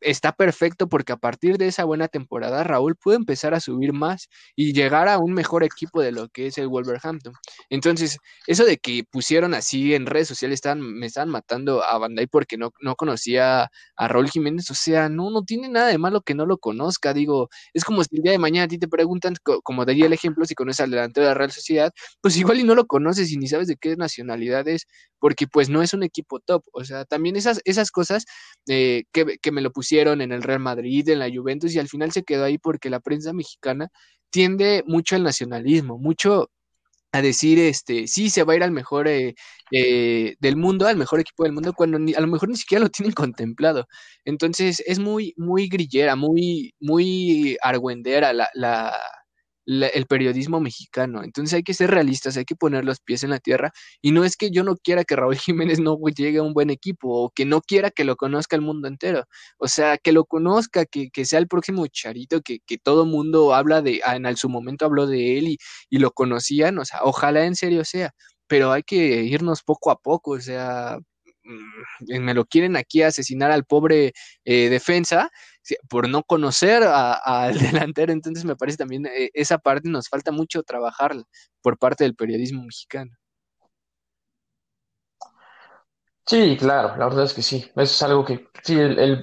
[0.00, 4.28] está perfecto porque a partir de esa buena temporada Raúl puede empezar a subir más
[4.56, 7.34] y llegar a un mejor equipo de lo que es el Wolverhampton.
[7.68, 12.56] Entonces, eso de que pusieron así en redes sociales me están matando a Bandai porque
[12.56, 16.34] no, no conocía a Raúl Jiménez, o sea, no, no tiene nada de malo que
[16.34, 19.34] no lo conozca, digo, es como si el día de mañana a ti te preguntan,
[19.62, 22.64] como daría el ejemplo, si conoces al delantero de la Real Sociedad, pues igual y
[22.64, 24.86] no lo conoces y ni sabes de qué nacionalidad es,
[25.18, 28.24] porque pues no es un equipo top, o sea, también esas, esas cosas
[28.68, 31.88] eh, que, que me lo pusieron en el Real Madrid, en la Juventus, y al
[31.88, 33.88] final se quedó ahí porque la prensa mexicana
[34.30, 36.50] tiende mucho al nacionalismo, mucho
[37.12, 39.34] a decir, este, sí, se va a ir al mejor eh,
[39.72, 42.84] eh, del mundo, al mejor equipo del mundo, cuando ni, a lo mejor ni siquiera
[42.84, 43.86] lo tienen contemplado.
[44.24, 48.92] Entonces, es muy, muy grillera, muy, muy argüendera la, la
[49.70, 51.22] el periodismo mexicano.
[51.22, 53.72] Entonces hay que ser realistas, hay que poner los pies en la tierra.
[54.02, 55.36] Y no es que yo no quiera que Raúl
[55.76, 58.62] Jiménez no llegue a un buen equipo o que no quiera que lo conozca el
[58.62, 59.24] mundo entero.
[59.58, 63.54] O sea, que lo conozca, que, que sea el próximo Charito, que, que todo mundo
[63.54, 66.78] habla de, ah, en su momento habló de él y, y lo conocían.
[66.78, 68.12] O sea, ojalá en serio sea.
[68.48, 70.98] Pero hay que irnos poco a poco, o sea,
[71.44, 74.12] mm, me lo quieren aquí asesinar al pobre
[74.44, 75.30] eh, defensa
[75.88, 80.62] por no conocer al delantero, entonces me parece también eh, esa parte nos falta mucho
[80.62, 81.14] trabajar
[81.62, 83.12] por parte del periodismo mexicano.
[86.26, 87.56] Sí, claro, la verdad es que sí.
[87.56, 89.20] Eso es algo que, sí, el,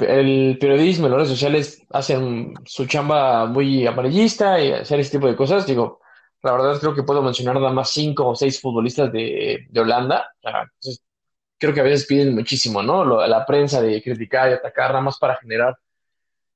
[0.59, 5.35] periodismo y las redes sociales hacen su chamba muy amarillista y hacer ese tipo de
[5.37, 5.65] cosas.
[5.65, 6.01] Digo,
[6.43, 10.33] la verdad creo que puedo mencionar nada más cinco o seis futbolistas de, Holanda.
[10.43, 11.01] Entonces,
[11.57, 13.05] creo que a veces piden muchísimo, ¿no?
[13.05, 15.77] Lo- la prensa de criticar y atacar nada más para generar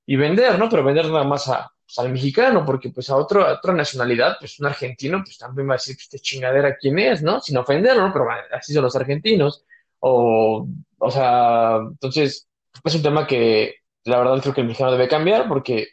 [0.06, 0.70] y vender, ¿no?
[0.70, 4.38] Pero vender nada más a, pues, al mexicano, porque pues a, otro, a otra nacionalidad,
[4.40, 7.40] pues un argentino, pues también va a decir, pues, esta chingadera, ¿quién es, no?
[7.42, 8.14] Sin ofenderlo, ¿no?
[8.14, 9.64] Pero así son los argentinos.
[10.00, 10.68] O,
[11.00, 12.48] o sea, entonces,
[12.84, 15.88] es un tema que la verdad creo que el mexicano debe cambiar, porque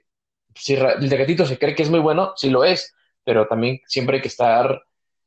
[0.54, 2.94] si ra- el Tecatito se cree que es muy bueno, sí lo es,
[3.24, 4.82] pero también siempre hay que estar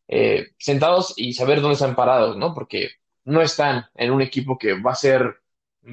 [0.07, 2.53] eh, sentados y saber dónde están parados, ¿no?
[2.53, 2.89] Porque
[3.25, 5.40] no están en un equipo que va a ser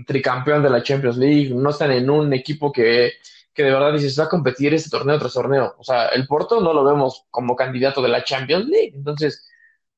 [0.06, 3.12] tricampeón de la Champions League, no están en un equipo que,
[3.54, 5.74] que de verdad dices, va a competir este torneo tras torneo.
[5.78, 8.92] O sea, el Porto no lo vemos como candidato de la Champions League.
[8.94, 9.48] Entonces,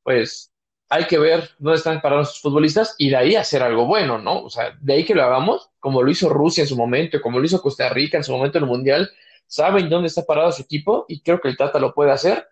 [0.02, 0.52] pues
[0.88, 4.42] hay que ver dónde están parados sus futbolistas y de ahí hacer algo bueno, ¿no?
[4.42, 7.38] O sea, de ahí que lo hagamos, como lo hizo Rusia en su momento, como
[7.38, 9.10] lo hizo Costa Rica en su momento en el Mundial,
[9.46, 12.48] saben dónde está parado su equipo y creo que el Tata lo puede hacer.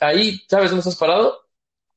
[0.00, 1.46] Ahí sabes dónde estás parado,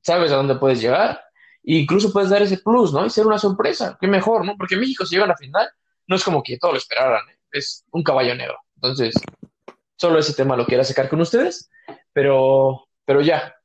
[0.01, 1.21] sabes a dónde puedes llegar,
[1.63, 3.05] e incluso puedes dar ese plus, ¿no?
[3.05, 4.55] Y ser una sorpresa, qué mejor, ¿no?
[4.57, 5.67] Porque México si llega a la final,
[6.07, 7.37] no es como que todo lo esperaran, ¿eh?
[7.51, 8.57] Es un caballo negro.
[8.75, 9.15] Entonces,
[9.95, 11.69] solo ese tema lo quiero sacar con ustedes,
[12.11, 13.55] pero, pero ya,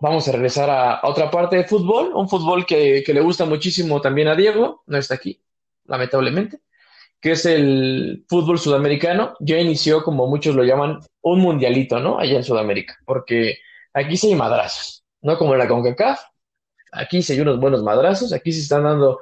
[0.00, 3.44] vamos a regresar a, a otra parte de fútbol, un fútbol que, que le gusta
[3.44, 5.42] muchísimo también a Diego, no está aquí,
[5.86, 6.60] lamentablemente,
[7.20, 9.34] que es el fútbol sudamericano.
[9.40, 12.18] Ya inició, como muchos lo llaman, un mundialito, ¿no?
[12.18, 13.58] Allá en Sudamérica, porque
[13.92, 16.20] aquí sí hay madrazos, no como en la CONCACAF,
[16.96, 19.20] aquí sí hay unos buenos madrazos, aquí se están dando,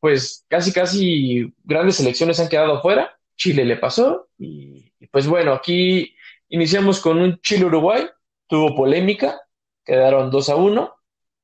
[0.00, 6.14] pues casi, casi grandes selecciones han quedado fuera, Chile le pasó, y, pues bueno, aquí
[6.48, 8.06] iniciamos con un Chile-Uruguay,
[8.46, 9.40] tuvo polémica,
[9.84, 10.94] quedaron 2 a uno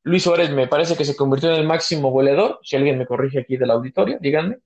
[0.02, 3.40] Luis Suárez me parece que se convirtió en el máximo goleador, si alguien me corrige
[3.40, 4.58] aquí del auditorio, díganme.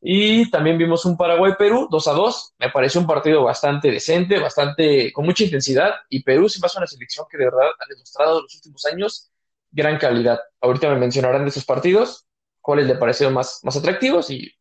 [0.00, 2.54] Y también vimos un Paraguay-Perú, 2 a 2.
[2.58, 5.92] Me pareció un partido bastante decente, bastante con mucha intensidad.
[6.08, 9.29] Y Perú se pasa una selección que de verdad ha demostrado en los últimos años
[9.70, 10.40] gran calidad.
[10.60, 12.26] Ahorita me mencionarán de esos partidos,
[12.60, 14.52] cuáles le parecieron más, más atractivos y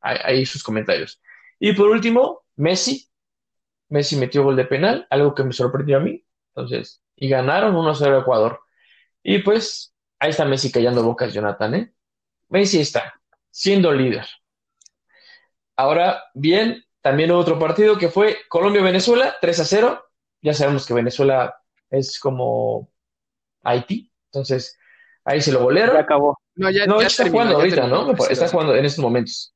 [0.00, 1.20] ahí, sus comentarios.
[1.58, 3.08] Y por último, Messi.
[3.88, 6.24] Messi metió gol de penal, algo que me sorprendió a mí.
[6.54, 8.60] Entonces, y ganaron 1-0 a Ecuador.
[9.22, 11.94] Y pues, ahí está Messi callando bocas, Jonathan, ¿eh?
[12.48, 13.20] Messi está
[13.50, 14.26] siendo líder.
[15.76, 20.04] Ahora, bien, también otro partido que fue Colombia-Venezuela, 3 a 0.
[20.40, 21.56] Ya sabemos que Venezuela
[21.90, 22.90] es como
[23.62, 24.78] Haití, entonces
[25.24, 25.96] ahí se lo Ya golearon.
[25.98, 26.38] acabó.
[26.54, 28.12] No, ya, No, ya está terminó, jugando ya ahorita, terminó.
[28.12, 28.26] ¿no?
[28.28, 29.54] Está jugando en estos momentos.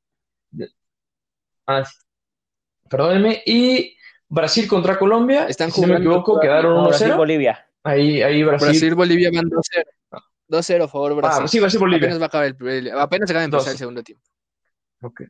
[1.67, 1.85] Ah,
[2.89, 3.43] perdónenme.
[3.47, 3.97] Y
[4.29, 6.89] Brasil contra Colombia, Están si no me equivoco, quedaron No, 1-0.
[6.89, 7.69] Brasil-Bolivia.
[7.83, 8.69] Ahí, ahí Brasil.
[8.69, 9.85] Brasil-Bolivia van 2-0.
[10.49, 11.43] 2-0 a favor Brasil.
[11.45, 12.07] Ah, sí, Brasil-Bolivia.
[12.09, 14.25] Apenas va a acabar el, el- apenas acaba de empezar el segundo tiempo.
[15.03, 15.23] Ok.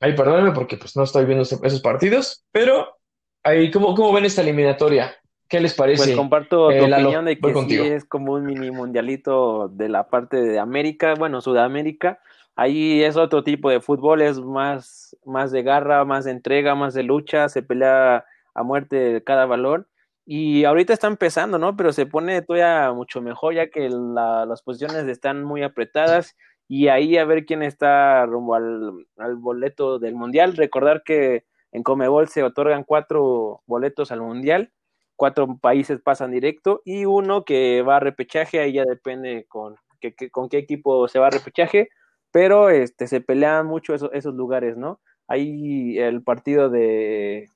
[0.00, 2.98] Ahí perdónenme porque pues no estoy viendo esos partidos, pero
[3.44, 5.16] ahí, ¿cómo, cómo ven esta eliminatoria?
[5.48, 6.04] ¿Qué les parece?
[6.04, 9.88] Pues comparto Eh, tu Lalo, opinión de que sí es como un mini mundialito de
[9.88, 12.18] la parte de América, bueno, Sudamérica.
[12.56, 16.94] Ahí es otro tipo de fútbol, es más, más de garra, más de entrega, más
[16.94, 18.24] de lucha, se pelea
[18.54, 19.88] a muerte cada valor.
[20.24, 21.76] Y ahorita está empezando, ¿no?
[21.76, 26.36] Pero se pone todavía mucho mejor ya que la- las posiciones están muy apretadas
[26.68, 30.56] y ahí a ver quién está rumbo al, al boleto del mundial.
[30.56, 34.70] Recordar que en Comebol se otorgan cuatro boletos al mundial
[35.16, 40.30] cuatro países pasan directo y uno que va a repechaje, ahí ya depende con, que,
[40.30, 41.88] con qué equipo se va a repechaje,
[42.30, 45.00] pero este, se pelean mucho esos, esos lugares, ¿no?
[45.28, 47.48] Ahí el partido de,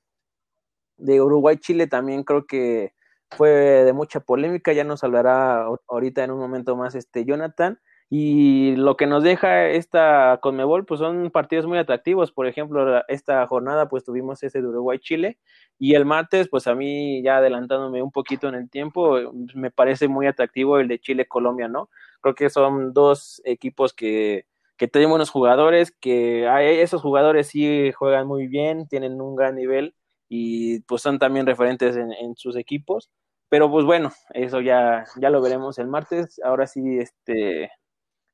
[0.97, 2.93] de Uruguay-Chile también creo que
[3.31, 7.79] fue de mucha polémica, ya nos hablará ahorita en un momento más este Jonathan.
[8.09, 12.31] Y lo que nos deja esta Conmebol, pues son partidos muy atractivos.
[12.31, 15.37] Por ejemplo, esta jornada, pues tuvimos ese de Uruguay-Chile.
[15.77, 19.17] Y el martes, pues a mí, ya adelantándome un poquito en el tiempo,
[19.55, 21.89] me parece muy atractivo el de Chile-Colombia, ¿no?
[22.21, 24.45] Creo que son dos equipos que,
[24.77, 29.55] que tienen buenos jugadores, que hay, esos jugadores sí juegan muy bien, tienen un gran
[29.55, 29.95] nivel
[30.29, 33.09] y pues son también referentes en, en sus equipos.
[33.49, 36.39] Pero pues bueno, eso ya, ya lo veremos el martes.
[36.43, 37.71] Ahora sí, este,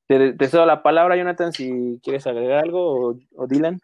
[0.08, 3.80] te, te cedo la palabra, Jonathan, si quieres agregar algo, o, o Dylan.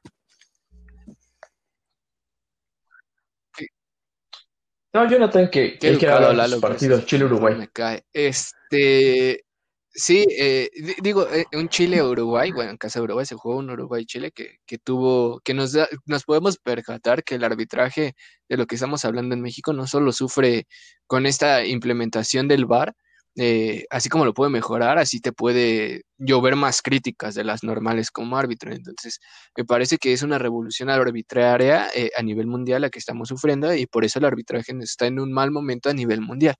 [4.91, 7.05] No, Jonathan, que, que educado, era Lalo, los partidos.
[7.05, 7.55] Chile-Uruguay.
[7.55, 8.03] Me cae.
[8.11, 9.45] Este,
[9.91, 13.69] sí, eh, di- digo, eh, un Chile-Uruguay, bueno, en casa de Uruguay se jugó un
[13.69, 18.15] Uruguay-Chile que, que tuvo, que nos da, nos podemos percatar que el arbitraje
[18.47, 20.65] de lo que estamos hablando en México no solo sufre
[21.05, 22.95] con esta implementación del VAR,
[23.35, 28.11] eh, así como lo puede mejorar, así te puede llover más críticas de las normales
[28.11, 28.73] como árbitro.
[28.73, 29.19] Entonces,
[29.55, 33.73] me parece que es una revolución arbitraria eh, a nivel mundial la que estamos sufriendo
[33.73, 36.55] y por eso el arbitraje está en un mal momento a nivel mundial.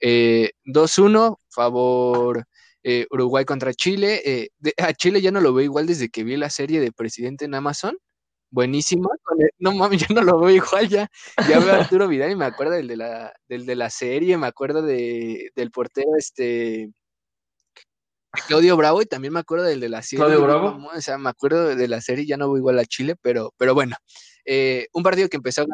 [0.00, 2.44] 2-1, eh, favor
[3.10, 4.50] Uruguay contra Chile.
[4.78, 7.54] a Chile ya no lo veo igual desde que vi la serie de Presidente en
[7.54, 7.96] Amazon
[8.50, 9.08] buenísima.
[9.58, 11.08] no mames, yo no lo veo igual ya.
[11.48, 14.36] Ya veo a Arturo Vidal y me acuerdo del de la, del de la serie,
[14.36, 16.90] me acuerdo de, del portero este
[18.46, 20.24] Claudio Bravo y también me acuerdo del de la serie.
[20.24, 20.88] Claudio Bravo.
[20.94, 23.74] O sea, me acuerdo de la serie, ya no voy igual a Chile, pero, pero
[23.74, 23.96] bueno.
[24.44, 25.66] Eh, un partido que empezó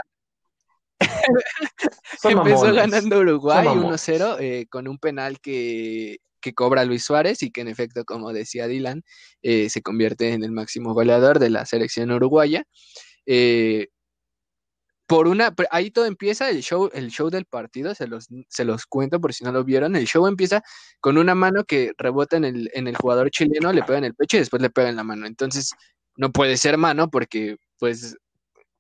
[2.25, 7.63] empezó ganando Uruguay 1-0 eh, con un penal que que cobra Luis Suárez y que
[7.63, 9.03] en efecto, como decía Dylan,
[9.43, 12.65] eh, se convierte en el máximo goleador de la selección uruguaya.
[13.25, 13.89] Eh,
[15.07, 18.87] por una, ahí todo empieza el show, el show del partido, se los, se los
[18.87, 19.95] cuento por si no lo vieron.
[19.97, 20.63] El show empieza
[21.01, 24.15] con una mano que rebota en el, en el jugador chileno, le pega en el
[24.15, 25.27] pecho y después le pega en la mano.
[25.27, 25.73] Entonces,
[26.17, 28.17] no puede ser mano porque pues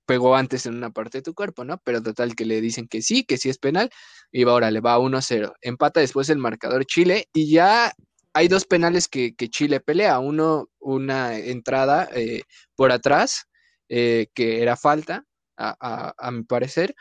[0.07, 1.79] pegó antes en una parte de tu cuerpo, ¿no?
[1.85, 3.91] Pero total que le dicen que sí, que sí es penal,
[4.31, 5.55] y ahora le va 1-0.
[5.63, 7.93] Empata después el marcador Chile, y ya
[8.35, 10.19] hay dos penales que, Chile pelea.
[10.19, 12.43] Uno, una entrada eh,
[12.77, 13.47] por atrás,
[13.89, 15.25] eh, que era falta,
[15.59, 16.95] a, a mi parecer,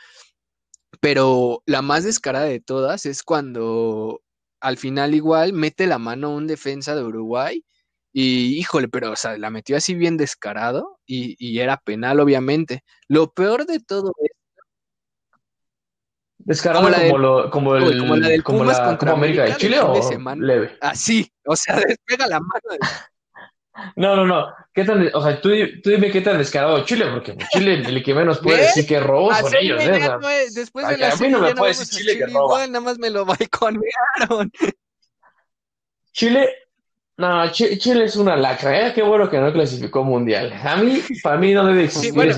[1.00, 4.22] pero la más descarada de todas es cuando
[4.60, 7.64] al final igual mete la mano un defensa de Uruguay
[8.12, 12.84] y híjole, pero o sea, la metió así bien descarado y, era penal, obviamente.
[13.08, 14.30] Lo peor de todo es.
[16.44, 19.94] Descarado como, lo, como, el, como la del como la, contra América, de Chile o
[20.36, 20.76] leve.
[20.80, 22.78] Así, o sea, despega la mano.
[23.96, 24.52] No, no, no.
[24.74, 25.50] ¿Qué tan, o sea, tú,
[25.82, 29.34] tú, dime qué tan descarado Chile, porque Chile el que menos puede decir que robó
[29.34, 30.10] son ellos, ¿eh?
[30.54, 32.66] después de la a mí no me puede decir Chile, que roba.
[32.66, 34.50] nada más me lo balconearon.
[36.12, 36.54] Chile
[37.22, 38.92] no, Chile es una lacra, ¿eh?
[38.92, 40.52] Qué bueno que no clasificó mundial.
[40.64, 42.34] A mí, para mí no debe existir en,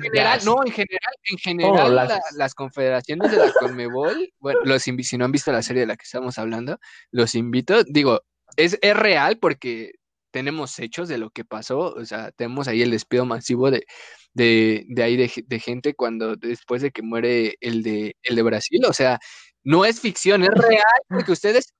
[0.00, 5.24] general, no, en general, en general las confederaciones de la Conmebol, bueno, los si no
[5.24, 6.78] han visto la serie de la que estamos hablando,
[7.10, 8.20] los invito, digo,
[8.56, 9.94] es, es real porque
[10.30, 13.86] tenemos hechos de lo que pasó, o sea, tenemos ahí el despido masivo de,
[14.34, 18.42] de, de ahí de, de, gente cuando después de que muere el de, el de
[18.42, 19.18] Brasil, o sea,
[19.64, 21.74] no es ficción, es real, porque ustedes...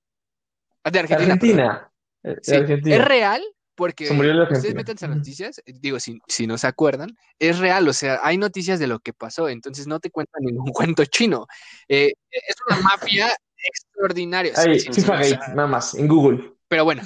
[0.83, 1.33] De Argentina.
[1.33, 1.90] Argentina.
[2.23, 3.43] Eh, es real
[3.75, 7.93] porque ustedes meten las noticias, eh, digo, si, si, no se acuerdan, es real, o
[7.93, 11.47] sea, hay noticias de lo que pasó, entonces no te cuentan ningún cuento chino.
[11.87, 14.53] Eh, es una mafia extraordinaria.
[14.55, 16.53] Ahí, nada más, en Google.
[16.67, 17.01] Pero bueno,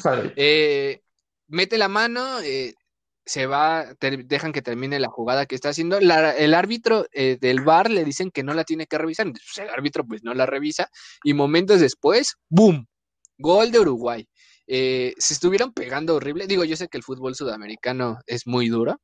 [1.47, 2.39] mete la mano,
[3.26, 5.97] se va, dejan que termine la jugada que está haciendo.
[5.97, 10.05] el árbitro del bar le dicen que no la tiene que revisar, entonces el árbitro
[10.05, 10.89] pues no la revisa
[11.24, 12.86] y momentos después, ¡boom!
[13.38, 14.28] Gol de Uruguay.
[14.68, 16.47] Eh, se estuvieron pegando horrible.
[16.47, 18.99] Digo, yo sé que el fútbol sudamericano es muy duro,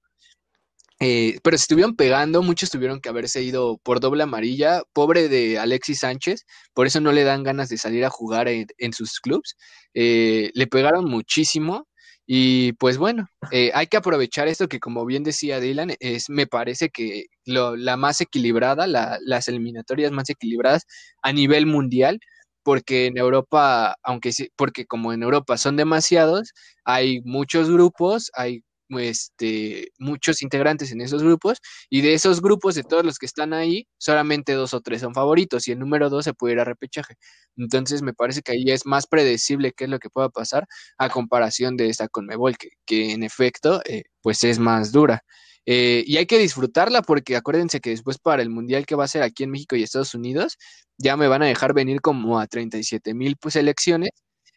[1.00, 4.84] eh, pero se estuvieron pegando, muchos tuvieron que haberse ido por doble amarilla.
[4.94, 8.94] Pobre de Alexis Sánchez, por eso no le dan ganas de salir a jugar en,
[8.94, 9.56] sus clubs.
[9.94, 11.88] Eh, le pegaron muchísimo.
[12.34, 16.90] Y pues bueno, hay que aprovechar esto que como bien decía Dylan, es, me parece
[16.90, 20.86] que la más equilibrada, las eliminatorias más equilibradas
[21.24, 22.22] a nivel mundial,
[22.64, 26.54] porque en Europa, aunque sí, porque como en Europa son demasiados,
[26.86, 28.64] hay muchos grupos, hay
[29.00, 31.60] este, muchos integrantes en esos grupos
[31.90, 35.14] y de esos grupos, de todos los que están ahí, solamente dos o tres son
[35.14, 37.16] favoritos y el número dos se puede ir a repechaje.
[37.58, 40.66] Entonces me parece que ahí es más predecible qué es lo que pueda pasar
[40.98, 45.24] a comparación de esta con Mebol, que, que en efecto eh, pues es más dura.
[45.66, 49.08] Eh, y hay que disfrutarla porque acuérdense que después para el Mundial que va a
[49.08, 50.58] ser aquí en México y Estados Unidos,
[50.98, 54.12] ya me van a dejar venir como a 37 mil pues, elecciones.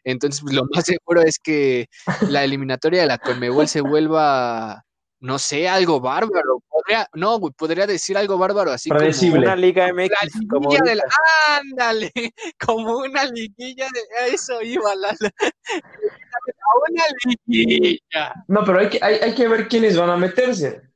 [0.04, 1.86] Entonces, pues, lo más seguro es que
[2.28, 4.84] la eliminatoria de la Conmebol se vuelva,
[5.20, 6.62] no sé, algo bárbaro.
[6.68, 10.48] Podría, no, podría decir algo bárbaro así como una Liga MX.
[10.50, 10.70] como
[11.48, 12.12] ándale,
[12.66, 15.16] como una liguilla de eso iba la,
[16.88, 17.04] una
[17.46, 18.34] liguilla.
[18.48, 20.93] No, pero hay que, hay, hay que ver quiénes van a meterse.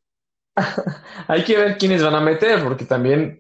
[1.29, 3.39] hay que ver quiénes van a meter, porque también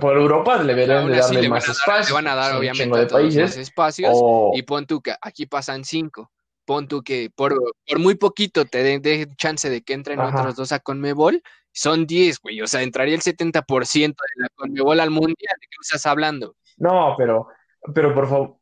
[0.00, 2.14] por Europa le deberían de darle más espacio.
[2.16, 4.14] Le van a dar, obviamente, de países, más espacios.
[4.54, 6.30] Y pon tú que aquí pasan cinco.
[6.64, 7.54] Pon tú que por,
[7.86, 11.42] por muy poquito te den chance de que entren otros dos a Conmebol.
[11.72, 12.60] Son 10, güey.
[12.60, 15.54] O sea, entraría el 70% de la Conmebol al Mundial.
[15.60, 16.56] ¿De qué estás hablando?
[16.76, 17.48] No, pero,
[17.94, 18.57] pero por favor,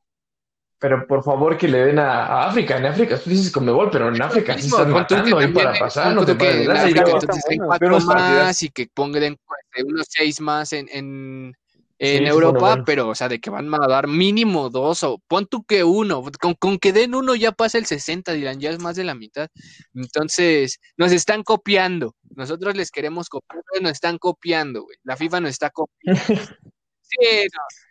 [0.78, 2.76] pero por favor que le den a, África.
[2.76, 6.14] En África, tú dices Conmebol, pero en África sí están matando ahí para pasar.
[6.14, 9.36] No te puedes entonces cuatro más y que pongan
[9.84, 11.56] unos seis más en, en,
[11.98, 12.84] en sí, Europa, bueno, bueno.
[12.84, 16.22] pero, o sea, de que van a dar mínimo dos o pon tú que uno,
[16.40, 19.14] con, con que den uno ya pasa el 60, dirán, ya es más de la
[19.14, 19.48] mitad.
[19.94, 22.14] Entonces, nos están copiando.
[22.34, 24.98] Nosotros les queremos copiar, pero nos están copiando, güey.
[25.04, 26.20] La FIFA nos está copiando.
[27.08, 27.85] Sí, no.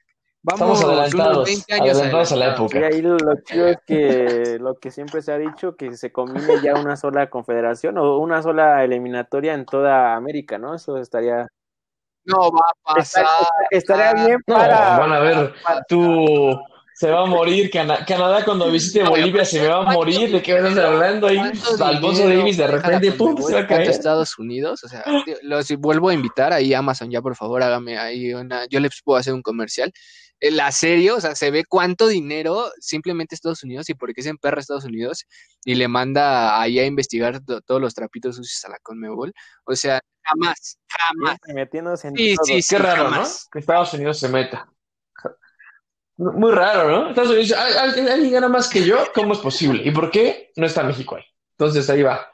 [0.48, 2.80] Vamos Estamos adelantados, 20 años adelantados a la época.
[2.80, 6.12] Y ahí lo, lo chido es que lo que siempre se ha dicho, que se
[6.12, 10.76] combine ya una sola confederación o una sola eliminatoria en toda América, ¿no?
[10.76, 11.48] Eso estaría,
[12.26, 13.26] No va a pasar.
[13.72, 15.00] estaría, estaría bien No, para...
[15.00, 15.54] van a ver,
[15.88, 16.60] tú
[16.94, 17.70] se va a morir.
[17.72, 20.32] Cana- Canadá cuando visite Bolivia se me va a morir.
[20.32, 21.38] ¿De qué estás hablando ahí?
[21.38, 23.90] ¿Cuánto Alfonso Davis de repente, pum, se va a ¿Cuánto caer.
[23.90, 25.04] Estados Unidos, o sea,
[25.42, 29.02] los vuelvo a invitar ahí a Amazon ya, por favor, hágame ahí una, yo les
[29.04, 29.92] puedo hacer un comercial.
[30.42, 34.30] La serie, o sea, se ve cuánto dinero simplemente Estados Unidos y por qué se
[34.30, 35.26] emperra Estados Unidos
[35.64, 39.34] y le manda ahí a investigar to- todos los trapitos sucios a la Conmebol.
[39.64, 41.38] O sea, jamás, jamás.
[41.54, 42.46] metiéndose en Sí, todo.
[42.46, 43.24] sí, sí, Qué raro, ¿no?
[43.52, 44.70] Que Estados Unidos se meta.
[46.18, 47.10] Muy raro, ¿no?
[47.10, 49.84] Estados Unidos, "Ay, ay, alguien gana más que yo, ¿cómo es posible?
[49.84, 51.24] ¿Y por qué no está México ahí?
[51.58, 52.30] Entonces ahí va.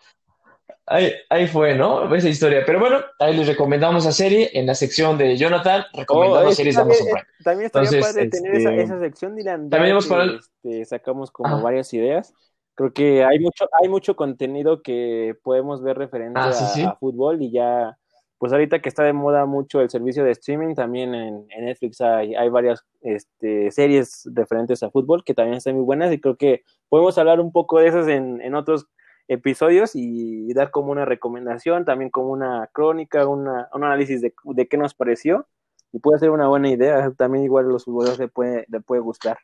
[0.87, 2.13] Ahí, ahí fue, ¿no?
[2.13, 2.63] Esa historia.
[2.65, 5.83] Pero bueno, ahí les recomendamos la serie en la sección de Jonathan.
[5.93, 7.43] Oh, Recomendamos es- series de también, Amazon Prime.
[7.43, 9.69] también estaría Entonces, padre tener esa, este, esa sección, Dylan.
[9.69, 11.63] también que, para este, sacamos como Ajá.
[11.63, 12.33] varias ideas.
[12.75, 16.81] Creo que hay mucho, hay mucho contenido que podemos ver referente Ah, sí, a, sí.
[16.83, 17.97] a fútbol y ya,
[18.37, 22.01] pues ahorita que está de moda mucho el servicio de streaming, también en, en Netflix
[22.01, 26.37] hay, hay varias este, series referentes a fútbol que también están muy buenas y creo
[26.37, 28.87] que podemos hablar un poco de esas en, en otros
[29.31, 34.67] episodios y dar como una recomendación, también como una crónica, una, un análisis de, de
[34.67, 35.47] qué nos pareció
[35.93, 37.11] y puede ser una buena idea.
[37.17, 39.37] También igual a los futboleros le puede, le puede gustar.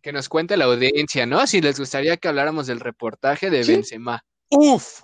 [0.00, 1.46] Que nos cuente la audiencia, ¿no?
[1.46, 3.72] Si les gustaría que habláramos del reportaje de Sí.
[3.72, 4.24] Benzema.
[4.50, 5.02] ¡Uf!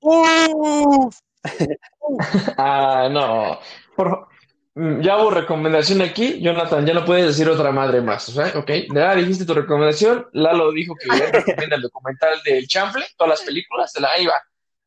[0.00, 1.18] ¡Uf!
[2.58, 3.58] Ah, no.
[3.96, 4.26] Por
[4.74, 8.70] Ya hubo recomendación aquí, Jonathan, ya no puedes decir otra madre más, o sea, ok,
[8.94, 13.42] ya dijiste tu recomendación, Lalo dijo que él recomienda el documental del Chanfle, todas las
[13.42, 14.34] películas, de la, ahí va,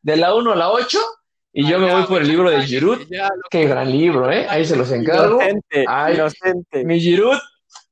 [0.02, 0.98] de la 1 a la 8,
[1.52, 4.48] y yo me voy por el libro de Giroud, Ya, lo- qué gran libro, ¿eh?
[4.50, 5.36] Ahí se los encargo.
[5.36, 6.16] Inocente, Ay.
[6.16, 6.86] inocente.
[6.86, 7.38] Mi Giroud,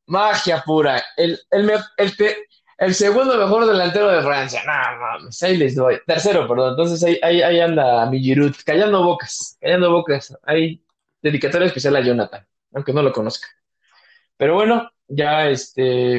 [0.08, 5.44] magia pura, el, el, me- el, te- el segundo mejor delantero de Francia, no mames,
[5.44, 9.92] ahí les doy, tercero, perdón, entonces ahí, ahí, ahí anda mi Giroud, callando bocas, callando
[9.92, 10.82] bocas, ahí,
[11.22, 13.48] dedicatoria especial a Jonathan, aunque no lo conozca.
[14.38, 16.16] Pero bueno, ya este,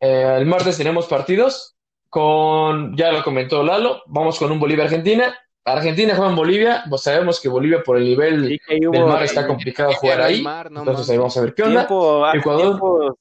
[0.00, 1.76] eh, el martes tenemos partidos
[2.08, 5.36] con, ya lo comentó Lalo, vamos con un Bolivia-Argentina.
[5.64, 9.46] Argentina juega en Bolivia, pues sabemos que Bolivia por el nivel Sí, del mar está
[9.46, 11.80] complicado jugar ahí, Mar, no entonces ahí vamos a ver qué onda.
[11.86, 12.62] tiempo, hace Ecuador.
[12.68, 13.18] tiempo-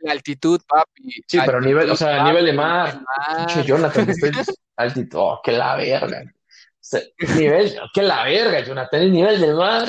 [0.00, 1.12] La altitud, papi.
[1.28, 3.00] Sí, pero a nivel, o sea, a nivel de mar.
[3.36, 4.06] Pinche Jonathan,
[4.76, 6.24] altito, oh, que la verga.
[6.86, 7.00] Sea,
[7.38, 9.88] nivel, que la verga, Jonathan, el nivel del mar.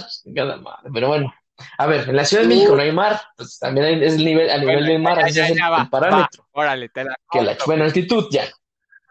[0.93, 1.33] Pero bueno,
[1.77, 4.23] a ver, en la Ciudad de México no hay mar, pues también hay- es el
[4.23, 6.43] nivel, a nivel Bueno, del mar, ya, ya, es el, ya va, el parámetro.
[6.55, 7.65] va, órale, te la Que la, compro.
[7.65, 8.45] bueno, altitud, ya,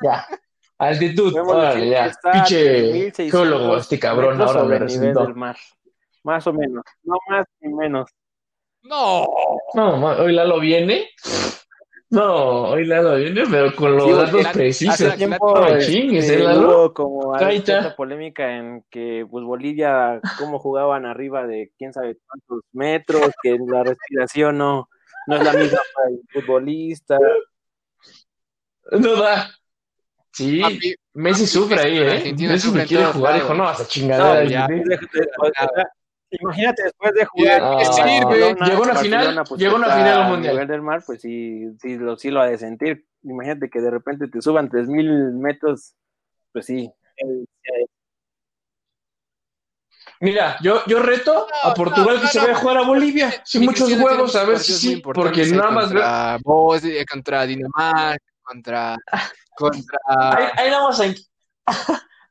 [0.03, 0.27] ya.
[0.79, 2.11] Altitud, órale, ya.
[2.33, 5.23] Pinche 3,600 geólogo, este cabrón ahora me resultó.
[5.25, 5.57] del mar.
[6.23, 8.11] Más o menos, no más ni menos.
[8.83, 9.27] No.
[9.75, 11.11] No, hoy Lalo viene.
[12.15, 14.95] No, hoy Lalo viene, pero con los Sí, datos la- precisos.
[14.95, 16.69] hace tiempo No chingues, ¿eh, Lalo?
[16.69, 22.61] hubo como cierta polémica en que pues Bolivia cómo jugaban arriba de quién sabe cuántos
[22.73, 24.89] metros, que la respiración no,
[25.27, 27.19] no es la misma para el futbolista.
[28.93, 29.51] No da.
[30.31, 32.35] Sí, Papi, Messi sufre ahí, ¿eh?
[32.39, 34.45] Messi sufre me quiere jugar, dijo, no, hasta No, chingadera.
[34.45, 34.69] ya.
[36.37, 36.43] ¿Sí?
[36.43, 38.55] imagínate después de jugar Ah, sirve.
[38.67, 40.53] llegó una final, pues, llegó una final a mundial.
[40.55, 43.07] nivel del mar, pues sí, sí lo, sí lo ha de sentir.
[43.23, 45.95] Imagínate que de repente te suban 3000 metros,
[46.53, 46.91] pues sí.
[47.17, 47.87] eh,
[50.21, 53.33] Mira, yo, yo reto a No, Portugal no, que se vaya a jugar a Bolivia,
[53.45, 58.97] sin muchos huevos, a ver si sí, porque nada más contra Bosnia, contra Dinamarca, contra
[59.57, 61.15] contra Ahí, ahí nada más en-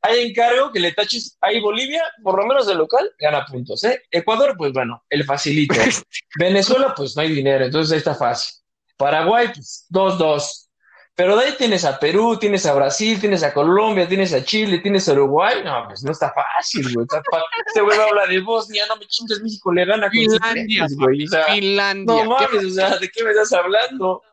[0.04, 4.04] ahí encargo que le taches ahí Bolivia, por lo menos de local, gana puntos, ¿eh?
[4.12, 5.76] Ecuador, pues bueno, el facilito.
[6.38, 8.54] Venezuela, pues no hay dinero, entonces ahí está fácil.
[8.97, 10.70] Paraguay, pues 2-2.
[11.16, 14.80] Pero de ahí tienes a Perú, tienes a Brasil, tienes a Colombia, tienes a Chile,
[14.80, 15.62] tienes a Uruguay.
[15.64, 17.06] No, pues no está fácil, güey.
[17.06, 17.22] Está
[17.68, 21.24] Este güey habla de Bosnia, no me chingues, México le gana con Finlandia, güey.
[21.26, 22.26] O sea, Finlandia.
[22.26, 24.24] no ¿Qué mames, o sea, ¿de qué me estás hablando?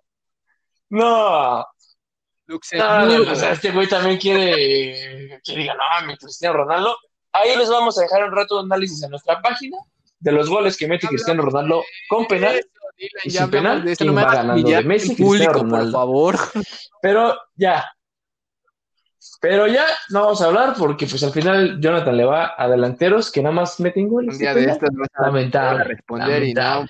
[0.89, 1.65] No,
[2.51, 2.95] Luxemburgo.
[3.07, 6.97] no, no, o sea, este güey también quiere que diga, no, mi Cristiano Ronaldo.
[7.33, 9.79] Ahí les vamos a dejar un rato de análisis en nuestra página
[10.19, 12.61] de los goles que mete Cristiano Ronaldo con penal.
[13.25, 14.69] Y sin penal, hablamos de esto, ¿quién no va ganando?
[14.69, 15.93] ¿De Messi, público, Cristiano por Ronaldo?
[15.93, 16.37] favor.
[17.03, 17.91] Pero ya,
[19.41, 23.31] Pero ya no vamos a hablar porque pues al final Jonathan le va a delanteros
[23.33, 24.35] que nada más meten goles.
[24.35, 24.79] Un día de vas
[25.15, 25.85] a Lamentable.
[25.85, 26.87] responder y no.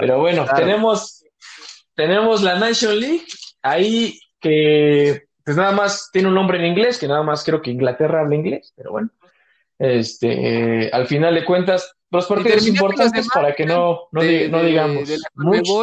[0.00, 0.58] Pero bueno, claro.
[0.58, 1.24] tenemos,
[1.94, 3.24] tenemos la Nation League
[3.62, 7.70] ahí que pues nada más tiene un nombre en inglés, que nada más creo que
[7.70, 9.10] Inglaterra habla inglés, pero bueno.
[9.78, 14.48] Este, al final de cuentas, los partidos importantes demás, para que no, no, de- di-
[14.50, 15.18] no de- digamos de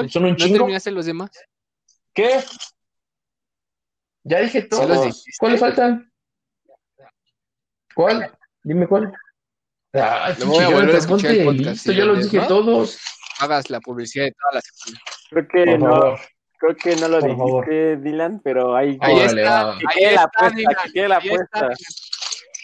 [0.10, 0.58] son un ¿No chingo.
[0.60, 1.32] terminaste los demás?
[2.14, 2.40] ¿Qué?
[4.24, 5.06] Ya dije Sí los todos.
[5.06, 5.32] dijiste.
[5.40, 6.12] ¿Cuál le faltan?
[7.96, 8.32] ¿Cuál?
[8.64, 9.12] Dime cuál.
[9.94, 12.38] Ay, Lo voy a volver a escuchar el ponte podcast, listo, si ya los dije
[12.38, 12.48] ¿no?
[12.48, 13.00] todos.
[13.40, 15.02] Hagas la publicidad de toda la semana.
[15.30, 16.20] Creo que Por no, favor.
[16.60, 18.02] Creo que no lo Por dijiste, favor.
[18.04, 21.28] Dylan, pero ahí, Ahí Órale, está, ahí quede la está, apuesta, Dylan, quede la ahí
[21.30, 21.70] apuesta.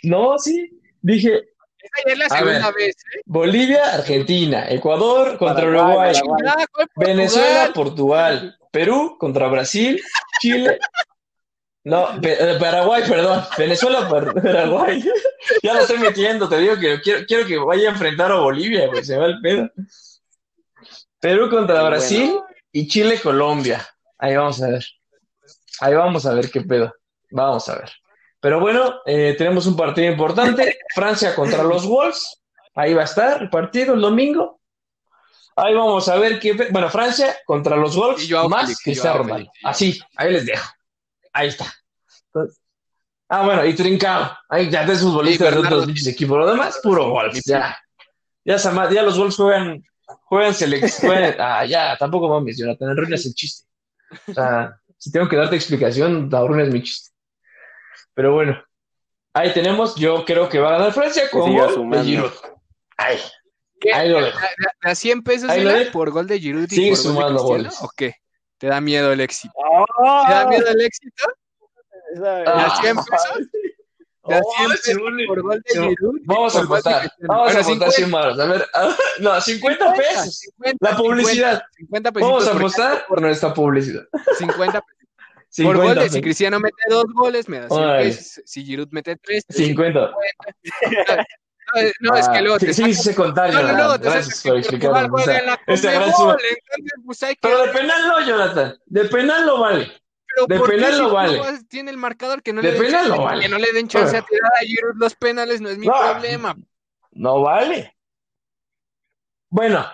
[0.04, 0.80] No, sí.
[1.02, 1.34] Dije
[1.80, 2.74] Esta ya es la segunda ver.
[2.76, 3.22] vez, ¿eh?
[3.26, 6.42] Bolivia, Argentina, Ecuador contra Paraguay, Uruguay, Paraguay.
[6.58, 8.58] Ah, ¿cuál Venezuela, Portugal?
[8.72, 10.02] Perú contra Brasil,
[10.42, 10.80] Chile.
[11.84, 13.44] No, eh, Paraguay, perdón.
[13.58, 15.04] Venezuela, Par- Paraguay.
[15.62, 18.88] Ya lo estoy metiendo, te digo que quiero, quiero que vaya a enfrentar a Bolivia,
[18.88, 19.70] güey, se va el pedo.
[21.20, 22.46] Perú contra Bueno.
[22.76, 23.88] Y Chile, Colombia.
[24.18, 24.86] Ahí vamos a ver.
[25.80, 26.94] Ahí vamos a ver qué pedo.
[27.32, 27.90] Vamos a ver.
[28.42, 30.78] Pero bueno, eh, tenemos un partido importante.
[30.94, 32.42] Francia contra los Wolves.
[32.74, 34.60] Ahí va a estar el partido el domingo.
[35.56, 36.52] Ahí vamos a ver qué.
[36.70, 39.52] Bueno, Francia contra los Wolves Y Joao más Félix, Cristiano Ronaldo.
[39.64, 40.70] Así, ahí les dejo.
[41.32, 41.74] Ahí está.
[42.26, 42.60] Entonces-
[43.30, 44.38] ah, bueno, y Trincao.
[44.50, 46.38] Ahí ya de futbolistas de otros equipos.
[46.40, 47.42] Lo demás, puro Wolves.
[47.46, 47.80] Ya.
[48.44, 48.56] Ya
[49.02, 49.82] los Wolves juegan,
[50.26, 51.14] juegan selección.
[51.40, 52.90] Ah, ya, tampoco mames, Jonathan.
[52.90, 53.68] Arruinas el chiste.
[54.28, 57.12] O sea, si tengo que darte explicación, arruinas mi chiste.
[58.14, 58.62] Pero bueno,
[59.34, 59.96] ahí tenemos.
[59.96, 62.04] Yo creo que va a ganar Francia con gol de.
[62.04, 62.32] Giroud.
[62.98, 64.40] Ahí lo dejo.
[64.40, 64.48] ¿De,
[64.84, 65.52] de a 100 pesos
[65.92, 67.64] por gol de Giroud y Sigue por gol de sumando Cristiano?
[67.64, 67.78] goles.
[67.82, 68.16] ¿O qué?
[68.58, 69.54] ¿Te da miedo el éxito?
[69.58, 70.24] ¡Oh!
[70.28, 71.24] ¿Te da miedo el éxito?
[72.14, 72.78] Esa- ¿De a Ah.
[72.82, 73.48] 100 pesos?
[74.28, 74.42] ¿De a
[74.78, 75.80] 100 Oh, por gol de.
[75.80, 76.16] Giroud?
[76.26, 77.12] Vamos a apostar.
[77.20, 78.40] Vamos a apostar 100 varos.
[78.40, 80.40] A ver, a no, 50 pesos.
[80.40, 81.64] 50, La publicidad.
[81.78, 84.04] 50 pesitos Vamos a apostar por nuestra publicidad.
[84.38, 84.84] 50 por
[85.50, 86.22] 50 gol de, si.
[86.22, 88.04] Cristiano mete dos goles, me da 100 Órale.
[88.04, 88.42] pesos.
[88.46, 90.12] Si Giroud mete tres, 50.
[92.00, 96.38] No, es que Ah, luego te sí, sí, sé contar, no, Gracias por gran suma.
[96.38, 98.78] entonces pues hay que Pero de penal no, Jonathan.
[98.86, 99.92] De penal no vale.
[100.36, 101.42] Pero De ¿por qué penal si no vale.
[101.70, 103.42] tiene el marcador que no De le den penal chance, no vale.
[103.44, 104.28] que no le den chance a Bueno.
[104.30, 105.94] tirar a Giroud los penales no es mi No.
[105.94, 106.56] problema.
[107.12, 107.96] No vale.
[109.50, 109.86] Bueno,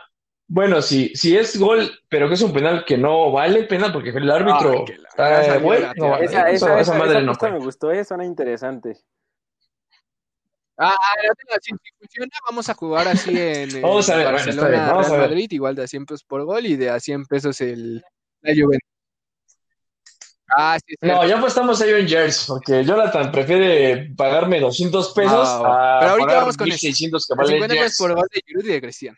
[0.47, 4.09] bueno, si, si es gol, pero que es un penal que no vale penal porque
[4.09, 5.59] el árbitro Ay, la- está
[5.95, 6.17] no.
[6.17, 8.97] Esa, esa, esa madre esa no me gustó, eh, suena interesante.
[10.77, 10.95] Ah,
[11.31, 15.05] otra, si funciona, vamos a jugar así en Vamos a ver, bueno, Barcelona, bien, vamos
[15.05, 15.29] a Real ver.
[15.29, 18.03] Madrid, igual de a 100 pesos por gol y de a 100 pesos el
[18.41, 18.89] la Juventus.
[20.55, 25.99] Ah, sí, No, ya apostamos a Avengers, porque Jonathan prefiere pagarme 200 pesos Ah, a
[25.99, 27.97] Pero ahorita pagar vamos con 1600 que vale 50 pesos Jers.
[27.97, 29.17] por gol de Giroud y de Cristiano.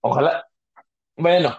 [0.00, 0.46] Ojalá.
[1.16, 1.58] Bueno.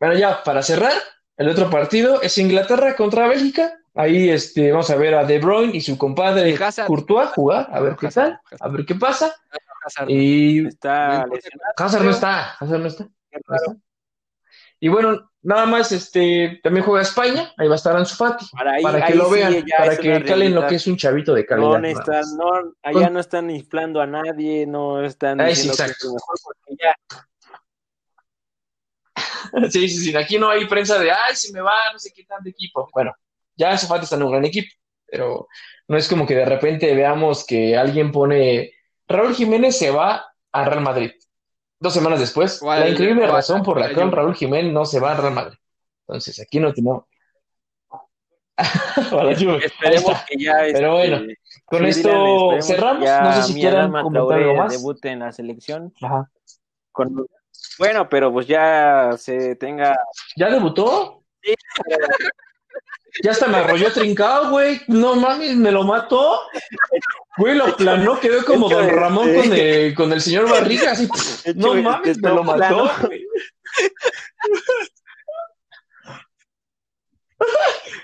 [0.00, 0.92] Bueno, ya, para cerrar,
[1.36, 3.78] el otro partido es Inglaterra contra Bélgica.
[3.94, 6.86] Ahí este, vamos a ver a De Bruyne y su compadre Hazard.
[6.86, 9.34] Courtois jugar, a ver qué tal, a ver qué pasa.
[9.86, 10.10] Hazard.
[10.10, 11.72] Y Está No, lesionado.
[11.78, 13.08] Hazard no está, Hazard no está.
[14.78, 18.72] Y bueno, nada más, este, también juega España, ahí va a estar Ansu Fati, Para,
[18.72, 21.46] ahí, para que ahí lo vean, para que calen lo que es un chavito de
[21.46, 21.80] calidad.
[22.36, 26.08] No allá no están inflando a nadie, no están diciendo que es exacto.
[26.08, 26.94] lo mejor porque ya
[29.70, 30.16] Sí, sí, sí.
[30.16, 32.88] Aquí no hay prensa de, ay, se me va, no sé qué tanto equipo.
[32.92, 33.14] Bueno,
[33.56, 34.68] ya Ansu Fati está en un gran equipo,
[35.06, 35.48] pero
[35.88, 38.72] no es como que de repente veamos que alguien pone,
[39.06, 41.12] Raúl Jiménez se va a Real Madrid.
[41.78, 44.10] Dos semanas después, la increíble razón por la cual.
[44.12, 45.58] Raúl Jiménez no se va a Real Madrid.
[46.06, 47.04] Entonces, aquí no tenemos.
[49.12, 49.56] O a la Juve.
[49.56, 51.32] Ahí esperemos que ya Pero este, bueno,
[51.66, 53.04] Con sí, esto cerramos.
[53.04, 54.72] ya No sé si quieran comentar algo más.
[54.72, 55.92] debute en la selección.
[56.00, 56.30] Ajá.
[56.92, 57.26] Con-
[57.78, 59.94] Bueno, pero pues ya se tenga
[60.36, 61.22] ¿Ya debutó?
[63.22, 64.80] Ya hasta me arrolló trincado, güey.
[64.88, 66.40] No mames, me lo mató.
[67.38, 70.92] Güey, lo planó, quedó como Don Ramón con el, con el señor Barriga.
[70.92, 71.08] Así,
[71.54, 72.90] no mames, me lo mató.
[73.06, 73.26] güey.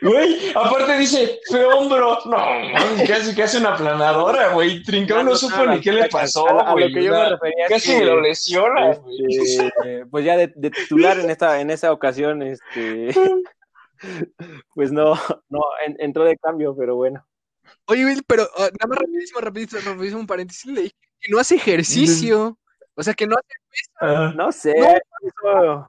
[0.03, 2.19] Güey, aparte dice, fue hombro.
[2.27, 4.83] No, mames, casi, casi una planadora, güey.
[4.83, 6.93] Trincado no No, supo no, ni qué le pasó, a, a lo güey.
[6.93, 9.17] que yo O sea, me refería es Casi que, me lo lesiona, güey.
[9.31, 13.09] este, pues ya de, de titular en esta en esa ocasión este
[14.75, 15.15] pues no
[15.49, 17.27] no en- entró de cambio pero bueno
[17.87, 20.67] Oye, Will, pero ah, nada más rapidísimo, rapidísimo, rapidísimo, un paréntesis.
[20.67, 22.59] Le dije que no hace ejercicio.
[22.95, 23.87] O sea, que no hace.
[24.01, 24.33] Ah.
[24.37, 24.75] no sé
[25.45, 25.89] No.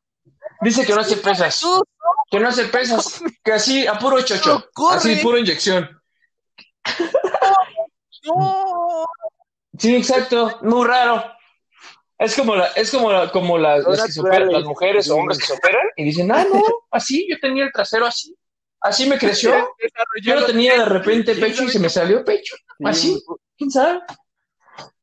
[0.62, 1.62] Dice que no hace pesas.
[2.30, 3.22] Que no hace pesas.
[3.44, 4.64] Que así, a puro chocho.
[4.92, 5.90] Así, puro inyección.
[8.26, 9.06] no.
[9.78, 10.60] Sí, exacto.
[10.62, 11.24] Muy raro.
[12.20, 15.40] Es como la, es como la, como las, que se operan, las mujeres o hombres
[15.40, 18.36] que se operan y dicen, ah, no, así, yo tenía el trasero así.
[18.80, 19.52] Así me creció.
[20.22, 22.56] Yo no tenía de repente pecho y se me salió pecho.
[22.56, 23.24] Sí, Así,
[23.58, 24.00] quién sabe.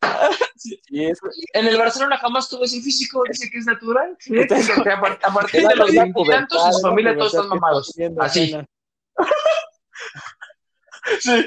[1.54, 4.16] En el Barcelona jamás tuvo ese físico, dice que es natural.
[4.94, 7.92] A par- a partir de los pubertad, su familia todos están mamados.
[8.18, 8.56] Así.
[11.18, 11.44] Sí.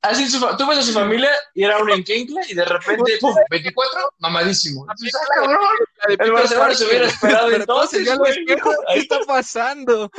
[0.00, 3.34] Así su, tú ves a su familia y era un enquencla y de repente, pum,
[3.50, 4.86] 24, mamadísimo.
[4.88, 4.94] Ah,
[5.34, 5.58] cabrón,
[6.08, 8.70] La de El Barcelona se hubiera esperado entonces, espejo.
[8.92, 10.10] ¿Qué está pasando?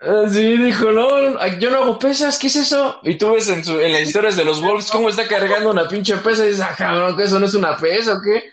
[0.00, 3.00] Ah, Sí, dijo, no, yo no hago pesas, ¿qué es eso?
[3.02, 5.86] Y tú ves en, su, en las historias de los Wolves cómo está cargando una
[5.88, 8.52] pinche pesa y dices, ah, cabrón, que eso no es una pesa o qué.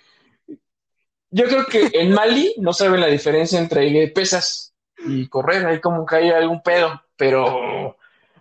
[1.30, 6.05] Yo creo que en Mali no saben la diferencia entre pesas y correr, ahí como
[6.05, 7.95] que hay algún pedo, pero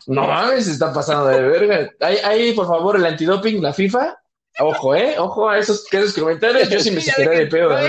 [0.06, 1.90] no mames, se está pasando de verga.
[2.00, 4.16] Ahí, ahí, por favor, el antidoping, la FIFA,
[4.60, 7.76] ojo, eh, ojo a esos, que esos comentarios, yo sí me Ya sacaría de pedo.
[7.76, 7.80] a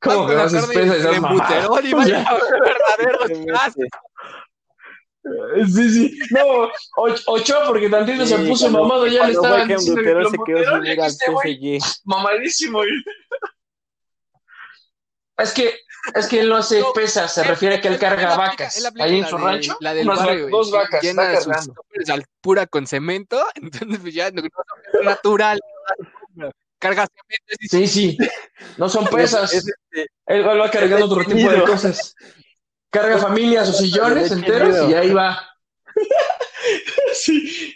[0.00, 1.84] ¿Cómo que la no haces carne pesas de esas mamadas?
[1.84, 3.32] Y O vaya sea, a ver verdaderos.
[5.74, 6.18] Sí, sí.
[6.30, 6.70] No,
[7.02, 10.38] Och- Ochoa porque tantito se Sí, puso cuando- mamado, ya le estaban diciendo que se
[10.46, 12.00] quedó sin este güey PSG.
[12.04, 12.84] mamadísimo.
[12.84, 12.88] y-
[15.38, 15.72] Es que,
[16.14, 18.34] es que él no hace No, pesas, se Él- refiere a que él él carga
[18.34, 18.84] aplica- vacas.
[18.86, 21.22] aplica Ahí en la su de- rancho, La del unas barrio, va- dos vacas, llena
[21.24, 21.74] está sus cargando.
[21.74, 24.48] toppers al pura con cemento, entonces pues ya no, no
[24.92, 25.60] son natural.
[26.80, 28.18] Carga cemento Sí, sí.
[28.76, 29.52] No son pesas.
[29.52, 32.14] Es- es- Él va cargando otro tipo de cosas.
[32.90, 35.40] Carga familias o sillones enteros y ahí va.
[37.14, 37.74] Sí.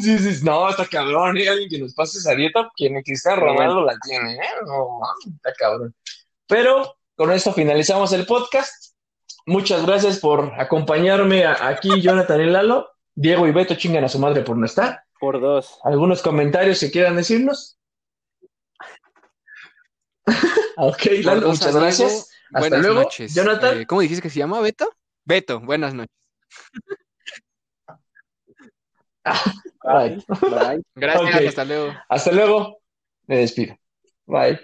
[0.00, 1.48] Sí, sí, no, está cabrón, ¿eh?
[1.48, 4.40] Alguien que nos pase esa dieta, quien Cristiano Ronaldo la tiene, ¿eh?
[4.66, 5.94] No, mames, está cabrón.
[6.46, 8.94] Pero con esto finalizamos el podcast.
[9.46, 12.90] Muchas gracias por acompañarme a- aquí, Jonathan y Lalo.
[13.14, 15.02] Diego y Beto chingan a su madre por no estar.
[15.20, 15.78] Por dos.
[15.82, 17.78] ¿Algunos comentarios que quieran decirnos?
[20.76, 22.08] ok, Lalo, dos muchas gracias.
[22.10, 23.02] Diego, Hasta buenas luego.
[23.02, 23.34] noches.
[23.34, 23.80] Jonathan.
[23.80, 24.88] Eh, ¿Cómo dijiste que se llama Beto?
[25.24, 26.14] Beto, buenas noches.
[29.84, 30.22] Bye.
[30.42, 30.82] Bye.
[30.94, 31.94] Gracias, hasta luego.
[32.08, 32.78] Hasta luego.
[33.26, 33.76] Me despido.
[34.26, 34.58] Bye.